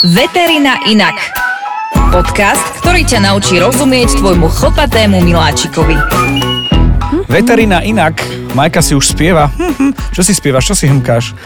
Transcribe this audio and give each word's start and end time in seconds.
Veterina 0.00 0.80
inak. 0.88 1.12
Podcast, 2.08 2.64
ktorý 2.80 3.04
ťa 3.04 3.28
naučí 3.28 3.60
rozumieť 3.60 4.24
tvojmu 4.24 4.48
chlpatému 4.48 5.20
miláčikovi. 5.20 5.92
Veterina 7.28 7.84
inak. 7.84 8.24
Majka 8.56 8.80
si 8.80 8.96
už 8.96 9.12
spieva. 9.12 9.52
Hm, 9.52 9.92
hm. 9.92 9.92
Čo 10.16 10.24
si 10.24 10.32
spievaš? 10.32 10.72
Čo 10.72 10.80
si 10.80 10.88
hmkáš? 10.88 11.36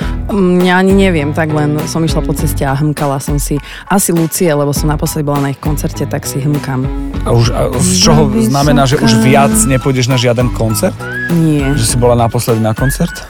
Ja 0.63 0.79
ani 0.79 0.95
neviem, 0.95 1.35
tak 1.35 1.51
len 1.51 1.75
som 1.91 2.07
išla 2.07 2.23
po 2.23 2.39
ceste 2.39 2.63
a 2.63 2.79
hmkala 2.79 3.19
som 3.19 3.35
si 3.43 3.59
asi 3.91 4.15
Lucie, 4.15 4.47
lebo 4.55 4.71
som 4.71 4.95
naposledy 4.95 5.27
bola 5.27 5.43
na 5.43 5.49
ich 5.51 5.59
koncerte, 5.59 6.07
tak 6.07 6.23
si 6.23 6.39
hmkam. 6.39 6.87
A, 7.27 7.35
už, 7.35 7.51
a 7.51 7.67
z 7.83 7.99
čoho 7.99 8.31
znamená, 8.31 8.87
že 8.87 8.95
už 9.03 9.27
viac 9.27 9.51
nepôjdeš 9.67 10.07
na 10.07 10.15
žiaden 10.15 10.55
koncert? 10.55 10.95
Nie. 11.35 11.75
Že 11.75 11.85
si 11.85 11.97
bola 11.99 12.15
naposledy 12.15 12.63
na 12.63 12.79
koncert? 12.79 13.27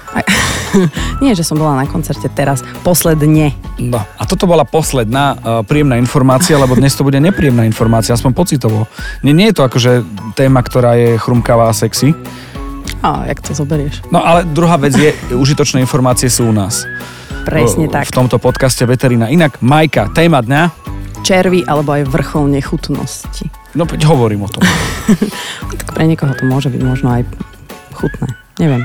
Nie, 1.24 1.32
že 1.32 1.42
som 1.42 1.56
bola 1.56 1.78
na 1.78 1.86
koncerte 1.88 2.28
teraz, 2.28 2.60
posledne. 2.84 3.52
No. 3.80 4.00
A 4.00 4.22
toto 4.28 4.44
bola 4.44 4.64
posledná 4.64 5.34
uh, 5.34 5.38
príjemná 5.64 5.96
informácia, 5.96 6.56
lebo 6.56 6.76
dnes 6.76 6.94
to 6.94 7.04
bude 7.04 7.18
nepríjemná 7.18 7.64
informácia, 7.64 8.12
aspoň 8.14 8.32
pocitovo. 8.32 8.86
Nie, 9.24 9.32
nie 9.32 9.48
je 9.52 9.56
to 9.56 9.66
akože 9.66 10.04
téma, 10.36 10.60
ktorá 10.60 10.94
je 10.96 11.16
chrumkavá 11.16 11.68
a 11.68 11.74
sexy. 11.76 12.12
A, 13.02 13.28
jak 13.28 13.38
to 13.44 13.52
zoberieš? 13.54 14.02
No 14.08 14.24
ale 14.24 14.42
druhá 14.48 14.76
vec 14.80 14.96
je, 14.96 15.12
užitočné 15.30 15.78
informácie 15.82 16.30
sú 16.32 16.48
u 16.48 16.54
nás. 16.54 16.88
Presne 17.46 17.86
V- 17.86 17.92
tak. 17.92 18.10
V 18.10 18.16
tomto 18.16 18.42
podcaste 18.42 18.82
Veterina. 18.82 19.30
Inak, 19.30 19.62
Majka, 19.62 20.10
téma 20.10 20.42
dňa. 20.42 20.62
Červy 21.22 21.66
alebo 21.66 21.94
aj 21.94 22.06
vrchol 22.06 22.50
nechutnosti. 22.50 23.46
No 23.74 23.84
veď 23.84 24.06
hovorím 24.06 24.46
o 24.46 24.50
tom. 24.50 24.62
Tak 25.66 25.94
pre 25.94 26.06
niekoho 26.06 26.34
to 26.34 26.46
môže 26.46 26.70
byť 26.70 26.82
možno 26.82 27.08
aj 27.14 27.22
chutné. 27.94 28.26
Neviem. 28.58 28.82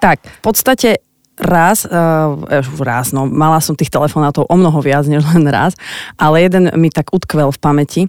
Tak, 0.00 0.20
v 0.20 0.40
podstate 0.44 1.03
raz, 1.44 1.84
uh, 1.84 2.34
raz, 2.80 3.12
no 3.12 3.28
mala 3.28 3.60
som 3.60 3.76
tých 3.76 3.92
telefonátov 3.92 4.48
o 4.48 4.56
mnoho 4.56 4.80
viac 4.80 5.04
než 5.04 5.22
len 5.30 5.44
raz, 5.46 5.76
ale 6.16 6.48
jeden 6.48 6.72
mi 6.80 6.88
tak 6.88 7.12
utkvel 7.12 7.52
v 7.52 7.58
pamäti. 7.60 8.02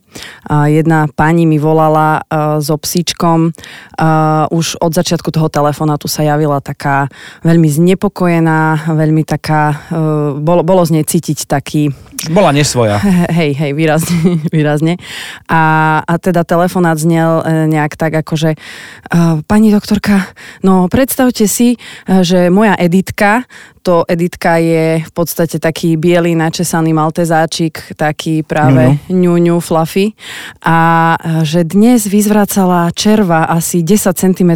Uh, 0.47 0.71
jedna 0.71 1.11
pani 1.11 1.43
mi 1.43 1.59
volala 1.59 2.23
uh, 2.23 2.57
so 2.63 2.79
psíčkom, 2.79 3.51
uh, 3.51 4.47
už 4.49 4.79
od 4.79 4.91
začiatku 4.95 5.29
toho 5.29 5.51
telefonátu 5.51 6.07
sa 6.07 6.23
javila 6.23 6.63
taká 6.63 7.11
veľmi 7.43 7.67
znepokojená, 7.67 8.89
veľmi 8.95 9.27
taká, 9.27 9.91
uh, 9.91 10.39
bolo, 10.39 10.63
bolo 10.63 10.81
z 10.87 10.99
nej 10.99 11.05
cítiť 11.05 11.45
taký, 11.45 11.91
Bola 12.31 12.49
nesvoja. 12.55 12.97
Hej, 13.29 13.53
hej, 13.53 13.71
výrazne, 13.75 14.39
výrazne. 14.55 14.97
A, 15.51 15.61
a 16.01 16.13
teda 16.17 16.41
telefonát 16.47 16.97
znel 16.97 17.43
e, 17.43 17.69
nejak 17.69 17.93
tak 17.99 18.25
ako, 18.25 18.33
že 18.33 18.51
uh, 18.55 19.43
pani 19.45 19.69
doktorka, 19.69 20.33
no 20.65 20.89
predstavte 20.89 21.45
si, 21.45 21.75
e, 21.75 21.77
že 22.25 22.49
moja 22.49 22.73
Editka, 22.79 23.45
to 23.85 24.01
Editka 24.09 24.57
je 24.57 25.05
v 25.05 25.11
podstate 25.13 25.61
taký 25.61 25.93
biely 25.93 26.33
načesaný 26.33 26.97
maltezáčik, 26.97 27.93
taký 27.93 28.41
práve 28.41 28.97
ňuňu, 29.13 29.61
fluffy. 29.61 30.17
A 30.65 31.13
e, 31.13 31.45
že 31.45 31.61
dnes 31.61 32.09
vyzvracala 32.09 32.89
červa 32.97 33.45
asi 33.45 33.85
10 33.85 34.09
cm, 34.17 34.51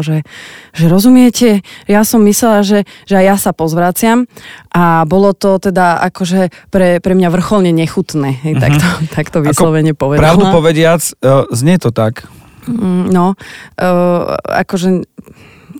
že, 0.00 0.24
že 0.72 0.84
rozumiete, 0.88 1.60
ja 1.84 2.00
som 2.00 2.24
myslela, 2.24 2.64
že, 2.64 2.88
že 3.04 3.20
aj 3.20 3.24
ja 3.28 3.36
sa 3.36 3.52
pozvraciam 3.52 4.24
a 4.72 5.04
bolo 5.04 5.36
to 5.36 5.60
teda 5.60 6.00
akože 6.08 6.72
pre, 6.72 7.04
pre 7.04 7.12
mňa 7.12 7.28
vrcholne 7.28 7.76
nechutné, 7.76 8.40
hej, 8.40 8.56
tak, 8.56 8.80
to, 8.80 8.88
tak 9.12 9.26
to 9.28 9.44
vyslovene 9.44 9.92
povedala. 9.92 10.32
Pravdu 10.32 10.48
povediac, 10.48 11.04
uh, 11.20 11.44
znie 11.52 11.76
to 11.76 11.92
tak. 11.92 12.24
Mm, 12.64 13.12
No, 13.12 13.34
uh, 13.34 14.38
akože 14.48 15.04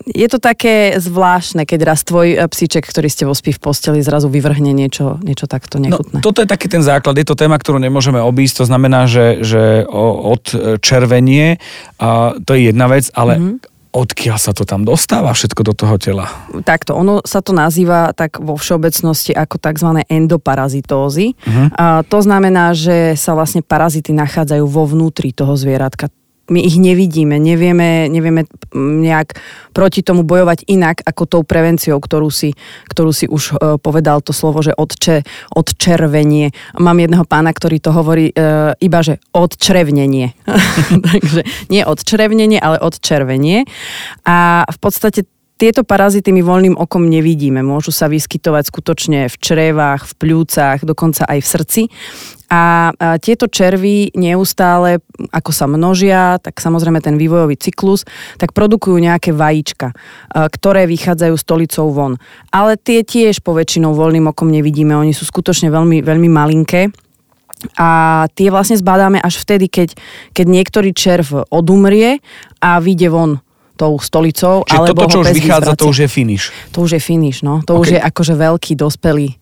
je 0.04 0.26
to 0.26 0.38
také 0.38 0.98
zvláštne, 0.98 1.62
keď 1.62 1.80
raz 1.86 2.02
tvoj 2.02 2.34
e, 2.34 2.36
psíček, 2.44 2.82
ktorý 2.82 3.08
ste 3.08 3.24
vo 3.24 3.34
spí 3.34 3.54
v 3.54 3.60
posteli, 3.60 4.02
zrazu 4.02 4.26
vyvrhne 4.26 4.70
niečo, 4.70 5.22
niečo 5.22 5.46
takto 5.46 5.78
No, 5.78 5.86
nechutné. 5.88 6.18
toto 6.20 6.42
je 6.42 6.48
taký 6.48 6.66
ten 6.66 6.82
základ, 6.82 7.14
je 7.14 7.26
to 7.26 7.34
téma, 7.34 7.56
ktorú 7.56 7.78
nemôžeme 7.78 8.18
obísť, 8.18 8.62
to 8.62 8.66
znamená, 8.66 9.06
že, 9.06 9.42
že 9.42 9.86
od 9.88 10.44
červenie, 10.78 11.62
a 11.96 12.34
to 12.38 12.54
je 12.54 12.68
jedna 12.68 12.86
vec, 12.86 13.06
ale 13.14 13.38
Mhm. 13.38 13.42
mm-hmm. 13.42 13.70
odkiaľ 13.92 14.38
sa 14.40 14.56
to 14.56 14.64
tam 14.64 14.88
dostáva 14.88 15.28
všetko 15.30 15.60
do 15.62 15.74
toho 15.76 16.00
tela? 16.00 16.24
Takto, 16.64 16.96
ono 16.96 17.20
sa 17.22 17.44
to 17.44 17.52
nazýva 17.52 18.16
tak 18.16 18.40
vo 18.40 18.56
všeobecnosti 18.56 19.36
ako 19.36 19.60
tzv. 19.60 20.00
endoparazitózy. 20.08 21.36
Uh-huh. 21.36 21.68
A 21.76 21.84
to 22.00 22.24
znamená, 22.24 22.72
že 22.72 23.12
sa 23.14 23.36
vlastne 23.36 23.60
parazity 23.60 24.16
nachádzajú 24.16 24.64
vo 24.64 24.88
vnútri 24.88 25.36
toho 25.36 25.52
zvieratka. 25.60 26.08
My 26.52 26.60
ich 26.60 26.76
nevidíme, 26.76 27.40
nevieme, 27.40 28.12
nevieme 28.12 28.44
mm, 28.44 29.00
nejak 29.00 29.40
proti 29.72 30.04
tomu 30.04 30.20
bojovať 30.22 30.68
inak 30.68 31.00
ako 31.00 31.22
tou 31.24 31.42
prevenciou, 31.42 31.96
ktorú 31.96 32.28
si, 32.28 32.52
ktorú 32.92 33.10
si 33.10 33.24
už 33.24 33.56
e, 33.56 33.80
povedal 33.80 34.20
to 34.20 34.36
slovo, 34.36 34.60
že 34.60 34.76
odče, 34.76 35.24
odčervenie. 35.56 36.52
Mám 36.76 37.00
jedného 37.00 37.24
pána, 37.24 37.56
ktorý 37.56 37.80
to 37.80 37.96
hovorí 37.96 38.30
e, 38.30 38.34
iba, 38.76 39.00
že 39.00 39.16
odčrevnenie. 39.32 40.36
Takže 41.08 41.40
nie 41.72 41.82
odčrevnenie, 41.88 42.60
ale 42.60 42.76
odčervenie. 42.84 43.64
A 44.28 44.68
v 44.68 44.78
podstate 44.78 45.24
tieto 45.62 45.86
parazity 45.86 46.34
my 46.34 46.42
voľným 46.42 46.74
okom 46.74 47.06
nevidíme. 47.06 47.62
Môžu 47.62 47.94
sa 47.94 48.10
vyskytovať 48.10 48.66
skutočne 48.66 49.30
v 49.30 49.36
črevách, 49.38 50.10
v 50.10 50.14
pľúcach, 50.18 50.82
dokonca 50.82 51.22
aj 51.22 51.38
v 51.38 51.46
srdci. 51.46 51.82
A, 52.50 52.90
tieto 53.22 53.46
červy 53.46 54.10
neustále, 54.18 54.98
ako 55.30 55.54
sa 55.54 55.70
množia, 55.70 56.42
tak 56.42 56.58
samozrejme 56.58 56.98
ten 56.98 57.14
vývojový 57.14 57.54
cyklus, 57.54 58.02
tak 58.42 58.50
produkujú 58.50 58.98
nejaké 58.98 59.30
vajíčka, 59.30 59.94
a, 59.94 60.50
ktoré 60.50 60.90
vychádzajú 60.90 61.34
stolicou 61.38 61.94
von. 61.94 62.18
Ale 62.50 62.74
tie 62.74 63.06
tiež 63.06 63.46
poväčšinou 63.46 63.94
voľným 63.94 64.34
okom 64.34 64.50
nevidíme. 64.50 64.98
Oni 64.98 65.14
sú 65.14 65.22
skutočne 65.22 65.70
veľmi, 65.70 66.02
veľmi 66.02 66.26
malinké. 66.26 66.90
A 67.78 68.26
tie 68.34 68.50
vlastne 68.50 68.74
zbadáme 68.74 69.22
až 69.22 69.38
vtedy, 69.38 69.70
keď, 69.70 69.94
keď 70.34 70.46
niektorý 70.50 70.90
červ 70.90 71.46
odumrie 71.54 72.18
a 72.58 72.82
vyjde 72.82 73.14
von 73.14 73.38
tou 73.82 73.98
stolicou. 73.98 74.62
Čiže 74.62 74.78
alebo 74.78 74.94
toto, 75.02 75.10
čo 75.10 75.18
už 75.26 75.34
vychádza, 75.34 75.72
to 75.74 75.90
už 75.90 75.98
je 76.06 76.08
finish. 76.08 76.44
To 76.70 76.86
už 76.86 76.90
je 76.94 77.00
finish, 77.02 77.42
no. 77.42 77.66
To 77.66 77.74
Ok. 77.74 77.80
už 77.82 77.88
je 77.98 78.00
akože 78.00 78.34
veľký, 78.38 78.72
dospelý 78.78 79.34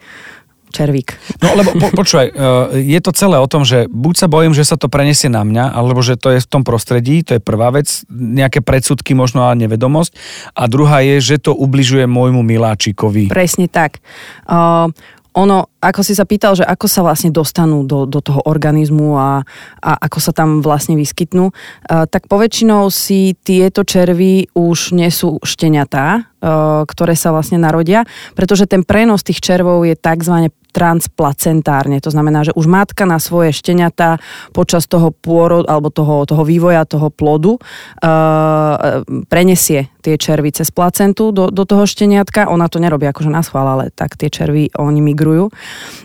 červík. 0.71 1.19
No 1.43 1.59
lebo 1.59 1.75
po, 1.75 1.91
počúvaj, 1.93 2.31
uh, 2.31 2.35
je 2.95 3.01
to 3.03 3.11
celé 3.13 3.37
o 3.37 3.51
tom, 3.51 3.67
že 3.67 3.91
buď 3.91 4.15
sa 4.17 4.27
bojím, 4.31 4.55
že 4.55 4.65
sa 4.65 4.79
to 4.79 4.87
preniesie 4.87 5.27
na 5.27 5.43
mňa, 5.43 5.75
alebo 5.75 6.01
že 6.01 6.15
to 6.15 6.33
je 6.33 6.41
v 6.41 6.49
tom 6.49 6.63
prostredí, 6.63 7.27
to 7.27 7.37
je 7.37 7.43
prvá 7.43 7.75
vec, 7.75 7.91
nejaké 8.09 8.63
predsudky, 8.63 9.13
možno 9.13 9.51
a 9.51 9.53
nevedomosť. 9.59 10.15
A 10.55 10.71
druhá 10.71 11.03
je, 11.03 11.19
že 11.21 11.37
to 11.43 11.53
ubližuje 11.53 12.07
môjmu 12.07 12.41
miláčikovi. 12.47 13.29
Presne 13.29 13.67
tak. 13.67 13.99
Uh, 14.47 14.95
ono, 15.35 15.71
ako 15.79 16.01
si 16.03 16.13
sa 16.19 16.27
pýtal, 16.27 16.59
že 16.59 16.67
ako 16.67 16.87
sa 16.91 17.01
vlastne 17.07 17.31
dostanú 17.31 17.87
do, 17.87 18.05
do 18.05 18.19
toho 18.19 18.43
organizmu 18.45 19.15
a, 19.15 19.31
a 19.79 19.93
ako 20.11 20.19
sa 20.19 20.33
tam 20.35 20.59
vlastne 20.59 20.99
vyskytnú, 20.99 21.51
uh, 21.51 22.05
tak 22.11 22.27
poväčšinou 22.27 22.91
si 22.91 23.39
tieto 23.39 23.87
červy 23.87 24.51
už 24.57 24.97
nesú 24.97 25.39
šteniatá, 25.43 26.07
uh, 26.19 26.40
ktoré 26.89 27.15
sa 27.15 27.31
vlastne 27.37 27.61
narodia, 27.61 28.09
pretože 28.33 28.65
ten 28.65 28.81
prenos 28.81 29.21
tých 29.21 29.45
červov 29.45 29.85
je 29.85 29.93
tzv. 29.93 30.49
transplacentárne. 30.73 32.01
To 32.01 32.09
znamená, 32.09 32.49
že 32.49 32.57
už 32.57 32.65
matka 32.65 33.05
na 33.05 33.21
svoje 33.21 33.53
šteniatá 33.53 34.23
počas 34.57 34.89
toho 34.89 35.13
pôrodu 35.13 35.69
alebo 35.69 35.93
toho, 35.93 36.25
toho 36.25 36.43
vývoja 36.47 36.89
toho 36.89 37.13
plodu 37.13 37.59
uh, 37.59 39.05
prenesie 39.29 39.93
tie 40.01 40.17
červy 40.17 40.55
cez 40.55 40.73
placentu 40.73 41.35
do, 41.35 41.53
do 41.53 41.69
toho 41.69 41.85
šteniatka. 41.85 42.49
Ona 42.49 42.73
to 42.73 42.81
nerobí 42.81 43.05
akože 43.05 43.29
na 43.29 43.45
schvál, 43.45 43.67
ale 43.69 43.85
tak 43.93 44.17
tie 44.17 44.33
červy 44.33 44.73
oni 44.79 45.01
migrujú. 45.05 45.53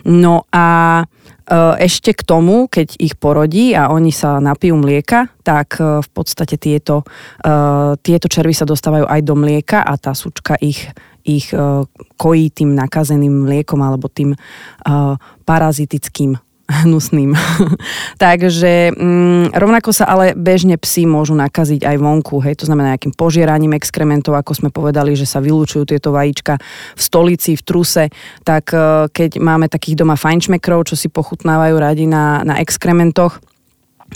No 0.04 0.44
a 0.52 1.00
ešte 1.78 2.10
k 2.10 2.26
tomu, 2.26 2.66
keď 2.66 2.98
ich 2.98 3.14
porodí 3.14 3.70
a 3.70 3.94
oni 3.94 4.10
sa 4.10 4.42
napijú 4.42 4.74
mlieka, 4.82 5.30
tak 5.46 5.78
uh, 5.78 6.02
v 6.02 6.08
podstate 6.10 6.58
tieto, 6.58 7.06
uh, 7.46 7.94
tieto 8.02 8.26
červy 8.26 8.50
sa 8.50 8.66
dostávajú 8.66 9.06
aj 9.06 9.20
do 9.22 9.34
mlieka 9.38 9.86
a 9.86 9.94
tá 9.94 10.10
sučka 10.10 10.58
ich 10.58 10.90
ich 11.26 11.50
kojí 12.22 12.54
tým 12.54 12.78
nakazeným 12.78 13.50
mliekom 13.50 13.82
alebo 13.82 14.06
tým 14.06 14.38
parazitickým 15.42 16.38
hnusným. 16.66 17.32
Takže 18.24 18.90
mm, 18.94 19.54
rovnako 19.54 19.90
sa 19.94 20.10
ale 20.10 20.34
bežne 20.34 20.74
psi 20.76 21.06
môžu 21.06 21.38
nakaziť 21.38 21.86
aj 21.86 21.96
vonku, 21.96 22.42
hej, 22.42 22.58
to 22.58 22.66
znamená 22.66 22.94
nejakým 22.94 23.14
požieraním 23.14 23.78
exkrementov, 23.78 24.34
ako 24.34 24.52
sme 24.52 24.70
povedali, 24.74 25.14
že 25.14 25.24
sa 25.26 25.38
vylúčujú 25.38 25.86
tieto 25.86 26.10
vajíčka 26.10 26.58
v 26.94 27.00
stolici, 27.00 27.54
v 27.54 27.62
truse, 27.62 28.04
tak 28.42 28.74
uh, 28.74 29.06
keď 29.10 29.38
máme 29.38 29.70
takých 29.70 30.02
doma 30.02 30.18
fajnšmekrov, 30.18 30.90
čo 30.90 30.98
si 30.98 31.06
pochutnávajú 31.06 31.76
radi 31.78 32.04
na, 32.10 32.42
na 32.42 32.58
exkrementoch, 32.58 33.38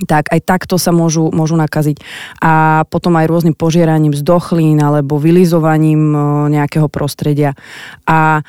tak 0.05 0.32
aj 0.32 0.41
takto 0.44 0.81
sa 0.81 0.93
môžu, 0.94 1.29
môžu 1.32 1.56
nakaziť. 1.61 2.00
A 2.41 2.85
potom 2.88 3.17
aj 3.17 3.29
rôznym 3.29 3.56
požieraním 3.56 4.17
zdochlín 4.17 4.81
alebo 4.81 5.20
vylizovaním 5.20 6.12
nejakého 6.49 6.88
prostredia. 6.88 7.52
A 8.08 8.41
e, 8.41 8.43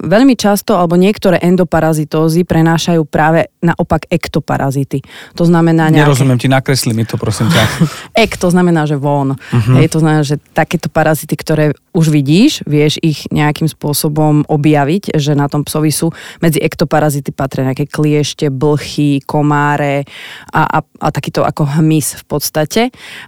veľmi 0.00 0.34
často, 0.36 0.76
alebo 0.76 0.96
niektoré 0.96 1.40
endoparazitózy 1.42 2.44
prenášajú 2.48 3.02
práve 3.04 3.52
naopak 3.62 4.08
ektoparazity. 4.08 5.04
To 5.38 5.44
znamená 5.46 5.92
nejaké... 5.92 6.08
Nerozumiem 6.08 6.38
ti, 6.40 6.48
nakresli 6.50 6.92
mi 6.96 7.06
to 7.06 7.20
prosím 7.20 7.52
ťa. 7.52 7.62
Ek, 8.24 8.34
to 8.40 8.48
znamená, 8.50 8.88
že 8.88 8.98
von. 8.98 9.36
Uh-huh. 9.36 9.76
Hej, 9.78 9.94
to 9.94 9.98
znamená, 10.02 10.26
že 10.26 10.40
takéto 10.52 10.90
parazity, 10.90 11.34
ktoré 11.38 11.76
už 11.92 12.08
vidíš, 12.08 12.64
vieš 12.64 12.98
ich 13.04 13.28
nejakým 13.28 13.68
spôsobom 13.68 14.48
objaviť, 14.48 15.14
že 15.14 15.36
na 15.36 15.46
tom 15.46 15.62
psovi 15.62 15.92
sú. 15.92 16.10
Medzi 16.40 16.58
ektoparazity 16.58 17.30
patria 17.30 17.68
nejaké 17.70 17.86
kliešte, 17.86 18.48
blchy, 18.48 19.22
komáre 19.22 20.08
a, 20.50 20.61
a, 20.64 20.78
a 20.82 21.08
takýto 21.10 21.42
ako 21.42 21.78
hmyz 21.78 22.22
v 22.22 22.24
podstate. 22.26 22.82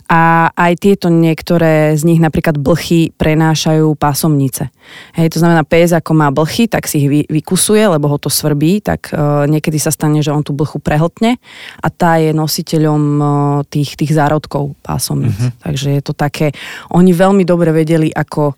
A 0.09 0.53
aj 0.55 0.73
tieto 0.81 1.11
niektoré 1.11 1.95
z 1.99 2.03
nich, 2.07 2.21
napríklad 2.23 2.59
blchy, 2.59 3.13
prenášajú 3.15 3.95
pásomnice. 3.99 4.71
Hej, 5.17 5.35
to 5.35 5.39
znamená, 5.41 5.65
pes 5.65 5.93
ako 5.93 6.13
má 6.15 6.29
blchy, 6.31 6.69
tak 6.69 6.87
si 6.87 7.05
ich 7.05 7.09
vy, 7.09 7.21
vykusuje, 7.29 7.83
lebo 7.85 8.09
ho 8.09 8.19
to 8.21 8.29
svrbí, 8.29 8.85
tak 8.85 9.11
uh, 9.13 9.49
niekedy 9.49 9.81
sa 9.81 9.93
stane, 9.93 10.21
že 10.21 10.33
on 10.33 10.45
tú 10.45 10.53
blchu 10.53 10.79
prehltne 10.79 11.41
a 11.81 11.89
tá 11.89 12.21
je 12.21 12.37
nositeľom 12.37 13.03
uh, 13.19 13.29
tých, 13.67 13.97
tých 13.97 14.13
zárodkov 14.13 14.77
pásomnic. 14.85 15.35
Uh-huh. 15.35 15.53
Takže 15.65 15.89
je 15.99 16.03
to 16.05 16.13
také, 16.13 16.53
oni 16.93 17.13
veľmi 17.13 17.43
dobre 17.49 17.73
vedeli, 17.73 18.13
ako 18.13 18.55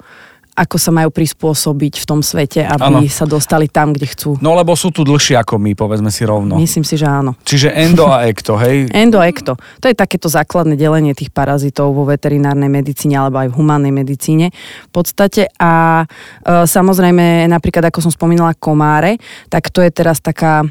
ako 0.57 0.77
sa 0.81 0.89
majú 0.89 1.13
prispôsobiť 1.13 2.01
v 2.01 2.05
tom 2.09 2.25
svete, 2.25 2.65
aby 2.65 3.05
ano. 3.05 3.13
sa 3.13 3.29
dostali 3.29 3.69
tam, 3.69 3.93
kde 3.93 4.09
chcú. 4.09 4.41
No 4.41 4.57
lebo 4.57 4.73
sú 4.73 4.89
tu 4.89 5.05
dlhšie 5.05 5.37
ako 5.37 5.61
my, 5.61 5.77
povedzme 5.77 6.09
si 6.09 6.25
rovno. 6.25 6.57
Myslím 6.57 6.81
si, 6.81 6.97
že 6.97 7.05
áno. 7.05 7.37
Čiže 7.45 7.77
endo 7.77 8.09
a 8.09 8.25
ekto, 8.25 8.57
hej? 8.57 8.89
endo 9.05 9.21
a 9.21 9.29
ekto. 9.29 9.61
To 9.85 9.87
je 9.87 9.93
takéto 9.93 10.33
základné 10.33 10.81
delenie 10.81 11.13
tých 11.13 11.29
parazitov 11.29 11.93
vo 11.93 12.09
veterinárnej 12.09 12.73
medicíne 12.73 13.21
alebo 13.21 13.45
aj 13.45 13.53
v 13.53 13.59
humánnej 13.61 13.93
medicíne 13.93 14.49
v 14.89 14.91
podstate. 14.91 15.53
A 15.61 16.03
e, 16.03 16.65
samozrejme, 16.65 17.45
napríklad 17.53 17.93
ako 17.93 18.09
som 18.09 18.13
spomínala 18.13 18.57
komáre, 18.57 19.21
tak 19.53 19.69
to 19.69 19.85
je 19.85 19.93
teraz 19.93 20.25
taká 20.25 20.65
e, 20.65 20.69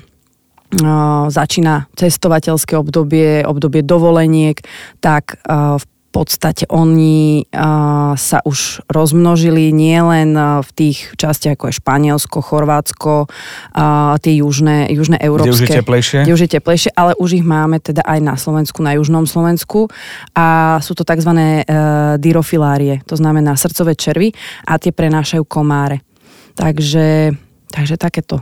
začína 1.29 1.93
cestovateľské 1.93 2.73
obdobie, 2.73 3.45
obdobie 3.45 3.85
dovoleniek, 3.85 4.57
tak 4.97 5.37
e, 5.45 5.77
v 5.77 5.85
podstate 6.15 6.63
oni 6.71 7.43
uh, 7.51 8.15
sa 8.15 8.39
už 8.47 8.87
rozmnožili 8.87 9.75
nielen 9.75 10.31
v 10.63 10.69
tých 10.71 11.11
častiach 11.19 11.59
ako 11.59 11.67
je 11.67 11.79
Španielsko, 11.83 12.39
Chorvátsko, 12.39 13.27
uh, 13.27 14.15
tie 14.23 14.39
južné, 14.39 14.87
južné 14.95 15.19
európske. 15.19 15.51
Kde 15.51 15.59
už 15.59 15.67
je 15.67 15.79
teplejšie. 15.83 16.19
Kde 16.23 16.35
už 16.39 16.43
je 16.47 16.51
teplejšie, 16.55 16.91
ale 16.95 17.11
už 17.19 17.29
ich 17.35 17.45
máme 17.45 17.83
teda 17.83 18.07
aj 18.07 18.19
na 18.23 18.39
Slovensku, 18.39 18.79
na 18.79 18.95
južnom 18.95 19.27
Slovensku 19.27 19.91
a 20.31 20.79
sú 20.79 20.95
to 20.95 21.03
tzv. 21.03 21.35
Uh, 21.35 22.15
dyrofilárie, 22.15 23.03
to 23.03 23.19
znamená 23.19 23.59
srdcové 23.59 23.99
červy 23.99 24.31
a 24.63 24.79
tie 24.79 24.95
prenášajú 24.95 25.43
komáre. 25.43 25.99
Takže, 26.55 27.35
takže 27.67 27.99
takéto 27.99 28.39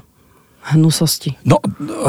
hnusosti. 0.72 1.36
No, 1.44 1.60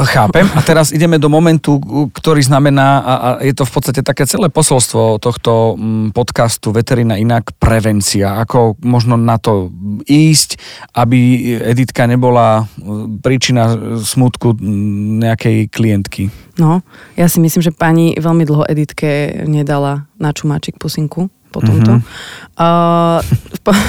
chápem. 0.07 0.47
A 0.55 0.63
teraz 0.63 0.95
ideme 0.95 1.19
do 1.19 1.27
momentu, 1.27 1.77
ktorý 2.15 2.39
znamená, 2.39 3.03
a, 3.03 3.13
a 3.15 3.27
je 3.43 3.51
to 3.51 3.67
v 3.67 3.71
podstate 3.75 4.01
také 4.01 4.23
celé 4.23 4.47
posolstvo 4.47 5.19
tohto 5.19 5.75
mm, 5.75 6.15
podcastu 6.15 6.71
Veterina 6.71 7.19
inak, 7.19 7.51
prevencia. 7.59 8.39
Ako 8.39 8.79
možno 8.79 9.19
na 9.19 9.35
to 9.35 9.69
ísť, 10.07 10.55
aby 10.95 11.51
Editka 11.59 12.07
nebola 12.07 12.63
mm, 12.63 13.19
príčina 13.19 13.75
smutku 13.99 14.55
mm, 14.55 15.23
nejakej 15.27 15.57
klientky. 15.67 16.23
No, 16.55 16.79
ja 17.19 17.27
si 17.27 17.43
myslím, 17.43 17.59
že 17.59 17.75
pani 17.75 18.15
veľmi 18.15 18.47
dlho 18.47 18.63
Editke 18.71 19.43
nedala 19.43 20.07
na 20.15 20.31
čumáčik 20.31 20.79
pusinku 20.79 21.27
po 21.55 21.63
tomto. 21.63 22.03
Mm-hmm. 22.03 22.43
Uh, 22.59 23.23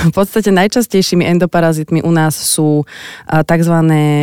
v 0.06 0.12
podstate 0.14 0.54
najčastejšími 0.54 1.26
endoparazitmi 1.34 2.06
u 2.06 2.10
nás 2.14 2.38
sú 2.38 2.86
uh, 2.86 3.42
tzv. 3.42 3.74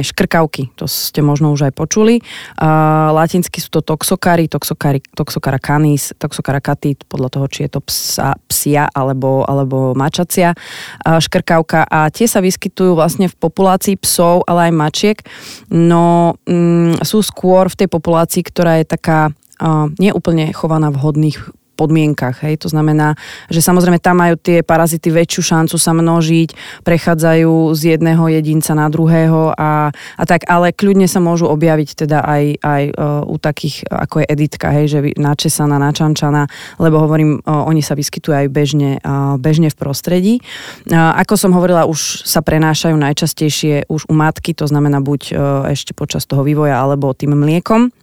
škrkavky. 0.07 0.71
To 0.79 0.87
ste 0.87 1.19
možno 1.19 1.51
už 1.51 1.67
aj 1.67 1.73
počuli. 1.75 2.23
Uh, 2.55 3.11
latinsky 3.11 3.59
sú 3.59 3.67
to 3.75 3.83
toxokári, 3.83 4.47
toxokári 4.47 5.03
toxocara 5.11 5.59
canis, 5.59 6.15
toxocara 6.15 6.63
catit, 6.63 7.03
podľa 7.07 7.29
toho, 7.35 7.45
či 7.51 7.67
je 7.67 7.75
to 7.75 7.79
psa, 7.83 8.39
psia 8.47 8.87
alebo, 8.91 9.43
alebo 9.43 9.91
mačacia 9.91 10.55
uh, 10.55 11.19
škrkavka. 11.19 11.83
A 11.87 12.07
tie 12.07 12.27
sa 12.27 12.39
vyskytujú 12.39 12.95
vlastne 12.95 13.27
v 13.27 13.35
populácii 13.35 13.99
psov, 13.99 14.47
ale 14.47 14.71
aj 14.71 14.73
mačiek. 14.75 15.17
No 15.67 16.39
um, 16.47 16.95
sú 17.03 17.19
skôr 17.19 17.67
v 17.67 17.83
tej 17.83 17.87
populácii, 17.91 18.43
ktorá 18.43 18.79
je 18.79 18.87
taká 18.87 19.31
uh, 19.31 19.87
neúplne 19.99 20.51
chovaná 20.51 20.91
v 20.91 20.99
hodných 20.99 21.62
podmienkach. 21.73 22.45
Hej. 22.45 22.65
To 22.65 22.69
znamená, 22.69 23.17
že 23.49 23.59
samozrejme 23.59 23.97
tam 23.97 24.21
majú 24.21 24.37
tie 24.37 24.61
parazity 24.61 25.09
väčšiu 25.09 25.41
šancu 25.41 25.75
sa 25.77 25.91
množiť, 25.91 26.81
prechádzajú 26.85 27.73
z 27.73 27.81
jedného 27.97 28.23
jedinca 28.29 28.77
na 28.77 28.87
druhého 28.87 29.57
a, 29.57 29.89
a 29.91 30.23
tak, 30.23 30.45
ale 30.45 30.71
kľudne 30.71 31.09
sa 31.09 31.17
môžu 31.17 31.49
objaviť 31.49 32.05
teda 32.05 32.21
aj, 32.21 32.43
aj 32.61 32.83
uh, 32.93 33.25
u 33.25 33.35
takých, 33.41 33.89
ako 33.89 34.23
je 34.23 34.25
Editka, 34.29 34.67
hej, 34.71 34.85
že 34.89 34.99
načesaná, 35.17 35.81
načančaná, 35.81 36.45
lebo 36.77 37.01
hovorím, 37.01 37.41
uh, 37.41 37.65
oni 37.65 37.81
sa 37.81 37.97
vyskytujú 37.97 38.33
aj 38.33 38.47
bežne, 38.53 39.01
uh, 39.01 39.35
bežne 39.41 39.73
v 39.73 39.77
prostredí. 39.77 40.33
Ako 40.93 41.39
som 41.39 41.55
hovorila, 41.55 41.89
už 41.89 42.27
sa 42.27 42.45
prenášajú 42.45 42.93
najčastejšie 42.93 43.89
už 43.89 44.05
u 44.07 44.13
matky, 44.13 44.53
to 44.53 44.69
znamená 44.69 45.01
buď 45.01 45.35
ešte 45.73 45.97
počas 45.97 46.29
toho 46.29 46.45
vývoja 46.45 46.77
alebo 46.77 47.15
tým 47.15 47.33
mliekom. 47.33 48.02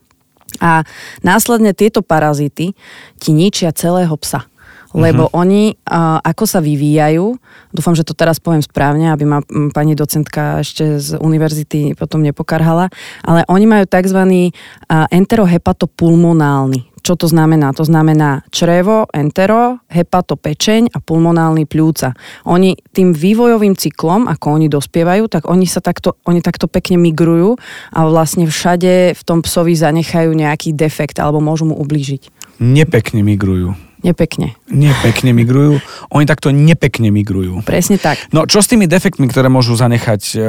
A 0.59 0.83
následne 1.23 1.71
tieto 1.71 2.03
parazity 2.03 2.75
ti 3.23 3.31
ničia 3.31 3.71
celého 3.71 4.19
psa. 4.19 4.51
Lebo 4.91 5.31
uh-huh. 5.31 5.47
oni, 5.47 5.79
ako 6.27 6.51
sa 6.51 6.59
vyvíjajú, 6.59 7.39
dúfam, 7.71 7.95
že 7.95 8.03
to 8.03 8.11
teraz 8.11 8.43
poviem 8.43 8.59
správne, 8.59 9.15
aby 9.15 9.23
ma 9.23 9.39
pani 9.71 9.95
docentka 9.95 10.67
ešte 10.67 10.99
z 10.99 11.15
univerzity 11.15 11.95
potom 11.95 12.27
nepokarhala, 12.27 12.91
ale 13.23 13.47
oni 13.47 13.71
majú 13.71 13.87
tzv. 13.87 14.51
enterohepatopulmonálny 14.91 16.90
čo 17.01 17.19
to 17.19 17.27
znamená? 17.27 17.75
To 17.75 17.85
znamená 17.85 18.47
črevo, 18.55 19.11
entero, 19.11 19.83
hepato, 19.91 20.39
pečeň 20.39 20.95
a 20.95 21.03
pulmonálny 21.03 21.67
pľúca. 21.67 22.15
Oni 22.47 22.79
tým 22.95 23.17
vývojovým 23.17 23.75
cyklom, 23.75 24.31
ako 24.31 24.47
oni 24.61 24.71
dospievajú, 24.71 25.27
tak 25.27 25.49
oni 25.49 25.67
sa 25.67 25.83
takto, 25.83 26.21
oni 26.29 26.41
takto 26.41 26.71
pekne 26.71 27.01
migrujú 27.01 27.59
a 27.91 28.01
vlastne 28.07 28.47
všade 28.47 29.17
v 29.19 29.23
tom 29.27 29.43
psovi 29.43 29.75
zanechajú 29.75 30.31
nejaký 30.31 30.77
defekt 30.77 31.19
alebo 31.19 31.43
môžu 31.43 31.69
mu 31.69 31.75
ublížiť. 31.77 32.31
Nepekne 32.61 33.25
migrujú. 33.25 33.90
Nepekne. 34.01 34.57
Nepekne 34.73 35.37
migrujú. 35.37 35.81
Oni 36.09 36.25
takto 36.25 36.49
nepekne 36.51 37.13
migrujú. 37.13 37.61
Presne 37.65 38.01
tak. 38.01 38.17
No 38.33 38.49
čo 38.49 38.65
s 38.65 38.71
tými 38.71 38.89
defektmi, 38.89 39.29
ktoré 39.29 39.53
môžu 39.53 39.77
zanechať? 39.77 40.23
E, 40.35 40.41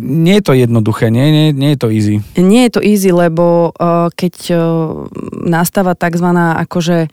nie 0.00 0.34
je 0.38 0.44
to 0.44 0.52
jednoduché, 0.52 1.08
nie, 1.08 1.26
nie, 1.32 1.46
nie 1.56 1.72
je 1.72 1.78
to 1.80 1.88
easy. 1.88 2.16
Nie 2.36 2.68
je 2.68 2.72
to 2.76 2.80
easy, 2.84 3.10
lebo 3.10 3.72
uh, 3.72 4.12
keď 4.12 4.34
nastáva 5.44 5.96
tzv. 5.96 6.28
akože 6.36 7.08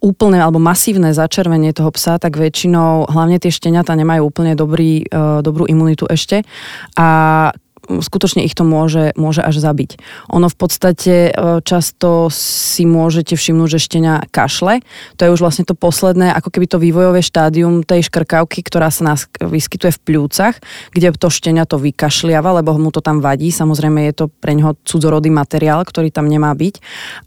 úplné 0.00 0.38
alebo 0.38 0.62
masívne 0.62 1.10
začervenie 1.10 1.74
toho 1.74 1.90
psa, 1.92 2.22
tak 2.22 2.38
väčšinou 2.38 3.10
hlavne 3.10 3.42
tie 3.42 3.50
šteniata 3.50 3.92
nemajú 3.98 4.30
úplne 4.30 4.54
dobrý, 4.54 5.04
dobrú 5.42 5.66
imunitu 5.66 6.06
ešte 6.06 6.46
a 6.94 7.50
skutočne 7.88 8.44
ich 8.44 8.56
to 8.56 8.64
môže, 8.64 9.12
môže 9.18 9.44
až 9.44 9.60
zabiť. 9.60 10.00
Ono 10.32 10.48
v 10.48 10.56
podstate 10.56 11.14
e, 11.28 11.60
často 11.62 12.32
si 12.32 12.88
môžete 12.88 13.36
všimnúť, 13.36 13.68
že 13.76 13.84
štenia 13.84 14.14
kašle. 14.32 14.80
To 15.18 15.28
je 15.28 15.32
už 15.34 15.40
vlastne 15.40 15.68
to 15.68 15.76
posledné, 15.76 16.32
ako 16.32 16.48
keby 16.48 16.66
to 16.70 16.78
vývojové 16.80 17.20
štádium 17.20 17.84
tej 17.84 18.08
škrkavky, 18.08 18.64
ktorá 18.64 18.88
sa 18.88 19.14
nás 19.14 19.28
vyskytuje 19.38 19.92
v 19.94 20.02
pľúcach, 20.02 20.54
kde 20.94 21.12
to 21.14 21.28
štenia 21.28 21.64
to 21.68 21.76
vykašliava, 21.78 22.60
lebo 22.62 22.76
mu 22.78 22.90
to 22.90 23.04
tam 23.04 23.20
vadí. 23.20 23.52
Samozrejme 23.52 24.08
je 24.10 24.14
to 24.14 24.24
pre 24.28 24.56
neho 24.56 24.76
cudzorodý 24.82 25.30
materiál, 25.30 25.84
ktorý 25.84 26.10
tam 26.10 26.26
nemá 26.26 26.52
byť. 26.54 26.74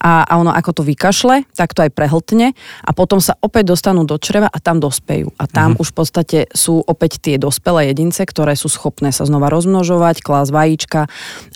A, 0.02 0.26
a 0.26 0.34
ono 0.40 0.52
ako 0.54 0.82
to 0.82 0.84
vykašle, 0.84 1.48
tak 1.54 1.74
to 1.74 1.86
aj 1.86 1.92
prehltne 1.94 2.54
a 2.84 2.92
potom 2.94 3.22
sa 3.22 3.36
opäť 3.40 3.74
dostanú 3.74 4.04
do 4.04 4.18
čreva 4.18 4.50
a 4.50 4.58
tam 4.62 4.82
dospejú. 4.82 5.32
A 5.38 5.46
tam 5.46 5.76
mm-hmm. 5.76 5.82
už 5.82 5.88
v 5.92 5.96
podstate 5.96 6.40
sú 6.52 6.82
opäť 6.84 7.20
tie 7.22 7.36
dospelé 7.38 7.92
jedince, 7.92 8.24
ktoré 8.24 8.56
sú 8.56 8.72
schopné 8.72 9.10
sa 9.12 9.26
znova 9.26 9.50
rozmnožovať, 9.50 10.22
klásť 10.22 10.47
z 10.48 10.52
vajíčka 10.56 11.02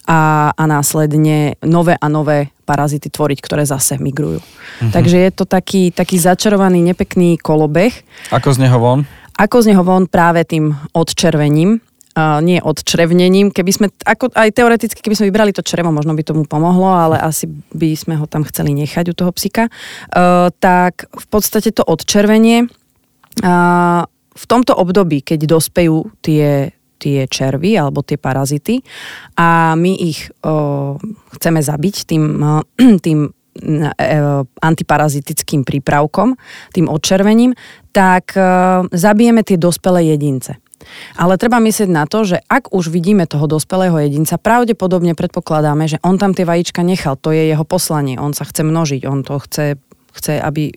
a, 0.06 0.20
a 0.52 0.64
následne 0.68 1.56
nové 1.64 1.96
a 1.96 2.08
nové 2.12 2.52
parazity 2.68 3.08
tvoriť, 3.08 3.40
ktoré 3.40 3.64
zase 3.64 3.96
migrujú. 3.96 4.44
Mm-hmm. 4.44 4.92
Takže 4.92 5.18
je 5.18 5.32
to 5.32 5.48
taký, 5.48 5.96
taký 5.96 6.20
začarovaný, 6.20 6.84
nepekný 6.84 7.40
kolobeh. 7.40 7.96
Ako 8.36 8.52
z 8.52 8.68
neho 8.68 8.76
von? 8.76 9.08
Ako 9.40 9.64
z 9.64 9.72
neho 9.72 9.84
von 9.88 10.12
práve 10.12 10.44
tým 10.44 10.76
odčervením, 10.92 11.80
Uh, 12.12 12.44
nie 12.44 12.60
odčrevnením. 12.60 13.56
Keby 13.56 13.72
sme, 13.72 13.88
ako 14.04 14.36
aj 14.36 14.52
teoreticky, 14.52 15.00
keby 15.00 15.16
sme 15.16 15.32
vybrali 15.32 15.56
to 15.56 15.64
črevo, 15.64 15.96
možno 15.96 16.12
by 16.12 16.20
tomu 16.28 16.44
pomohlo, 16.44 16.92
ale 16.92 17.16
asi 17.16 17.48
by 17.72 17.96
sme 17.96 18.20
ho 18.20 18.28
tam 18.28 18.44
chceli 18.44 18.76
nechať 18.76 19.08
u 19.08 19.14
toho 19.16 19.32
psika. 19.32 19.72
Uh, 20.12 20.52
tak 20.60 21.08
v 21.08 21.26
podstate 21.32 21.72
to 21.72 21.88
odčervenie 21.88 22.68
uh, 22.68 24.04
v 24.36 24.44
tomto 24.44 24.76
období, 24.76 25.24
keď 25.24 25.56
dospejú 25.56 26.12
tie 26.20 26.76
tie 27.02 27.26
červy 27.26 27.74
alebo 27.74 28.06
tie 28.06 28.22
parazity. 28.22 28.86
A 29.42 29.74
my 29.74 29.98
ich 29.98 30.30
o, 30.46 31.02
chceme 31.34 31.60
zabiť 31.66 31.96
tým, 32.06 32.24
tým 33.06 33.20
e, 33.26 33.90
antiparazitickým 34.62 35.66
prípravkom, 35.66 36.38
tým 36.78 36.86
odčervením, 36.86 37.58
tak 37.92 38.32
zabijeme 38.96 39.44
tie 39.44 39.60
dospelé 39.60 40.16
jedince. 40.16 40.62
Ale 41.18 41.38
treba 41.38 41.62
myslieť 41.62 41.90
na 41.90 42.06
to, 42.10 42.26
že 42.26 42.42
ak 42.50 42.74
už 42.74 42.90
vidíme 42.90 43.26
toho 43.30 43.46
dospelého 43.46 43.96
jedinca, 44.02 44.42
pravdepodobne 44.42 45.14
predpokladáme, 45.14 45.86
že 45.88 46.02
on 46.02 46.18
tam 46.18 46.34
tie 46.34 46.46
vajíčka 46.46 46.82
nechal, 46.82 47.18
to 47.18 47.34
je 47.34 47.54
jeho 47.54 47.66
poslanie, 47.66 48.18
on 48.18 48.34
sa 48.34 48.46
chce 48.46 48.66
množiť, 48.66 49.02
on 49.06 49.22
to 49.22 49.38
chce, 49.42 49.78
chce 50.18 50.34
aby 50.42 50.74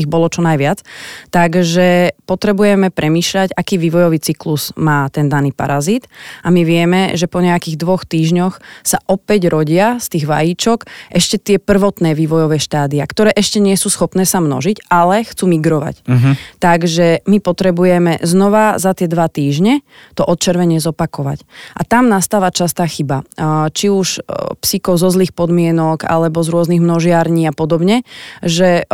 ich 0.00 0.08
bolo 0.08 0.32
čo 0.32 0.40
najviac. 0.40 0.80
Takže 1.28 2.16
potrebujeme 2.24 2.88
premýšľať, 2.88 3.52
aký 3.52 3.76
vývojový 3.76 4.18
cyklus 4.22 4.72
má 4.80 5.06
ten 5.12 5.28
daný 5.28 5.52
parazit 5.52 6.08
a 6.40 6.48
my 6.48 6.64
vieme, 6.64 7.00
že 7.20 7.28
po 7.28 7.44
nejakých 7.44 7.76
dvoch 7.76 8.08
týždňoch 8.08 8.62
sa 8.80 8.98
opäť 9.04 9.52
rodia 9.52 10.00
z 10.00 10.16
tých 10.16 10.24
vajíčok 10.24 10.88
ešte 11.12 11.36
tie 11.36 11.56
prvotné 11.60 12.16
vývojové 12.16 12.56
štádia, 12.62 13.04
ktoré 13.04 13.34
ešte 13.34 13.58
nie 13.60 13.76
sú 13.76 13.90
schopné 13.90 14.24
sa 14.24 14.40
množiť, 14.40 14.86
ale 14.88 15.26
chcú 15.26 15.50
migrovať. 15.50 16.06
Uh-huh. 16.06 16.38
Takže 16.62 17.26
my 17.26 17.38
potrebujeme 17.42 18.22
znova 18.22 18.78
za 18.78 18.94
tie 18.94 19.10
dva 19.10 19.26
týždne 19.26 19.82
to 20.14 20.22
odčervenie 20.22 20.78
zopakovať. 20.78 21.42
A 21.74 21.82
tam 21.82 22.06
nastáva 22.06 22.54
častá 22.54 22.86
chyba. 22.86 23.26
Či 23.74 23.90
už 23.90 24.08
e, 24.18 24.20
psíkov 24.62 25.02
zo 25.02 25.10
zlých 25.10 25.34
podmienok 25.34 26.06
alebo 26.06 26.40
z 26.46 26.48
rôznych 26.54 26.78
množiarní 26.78 27.50
a 27.50 27.52
podobne, 27.52 28.06
že 28.40 28.86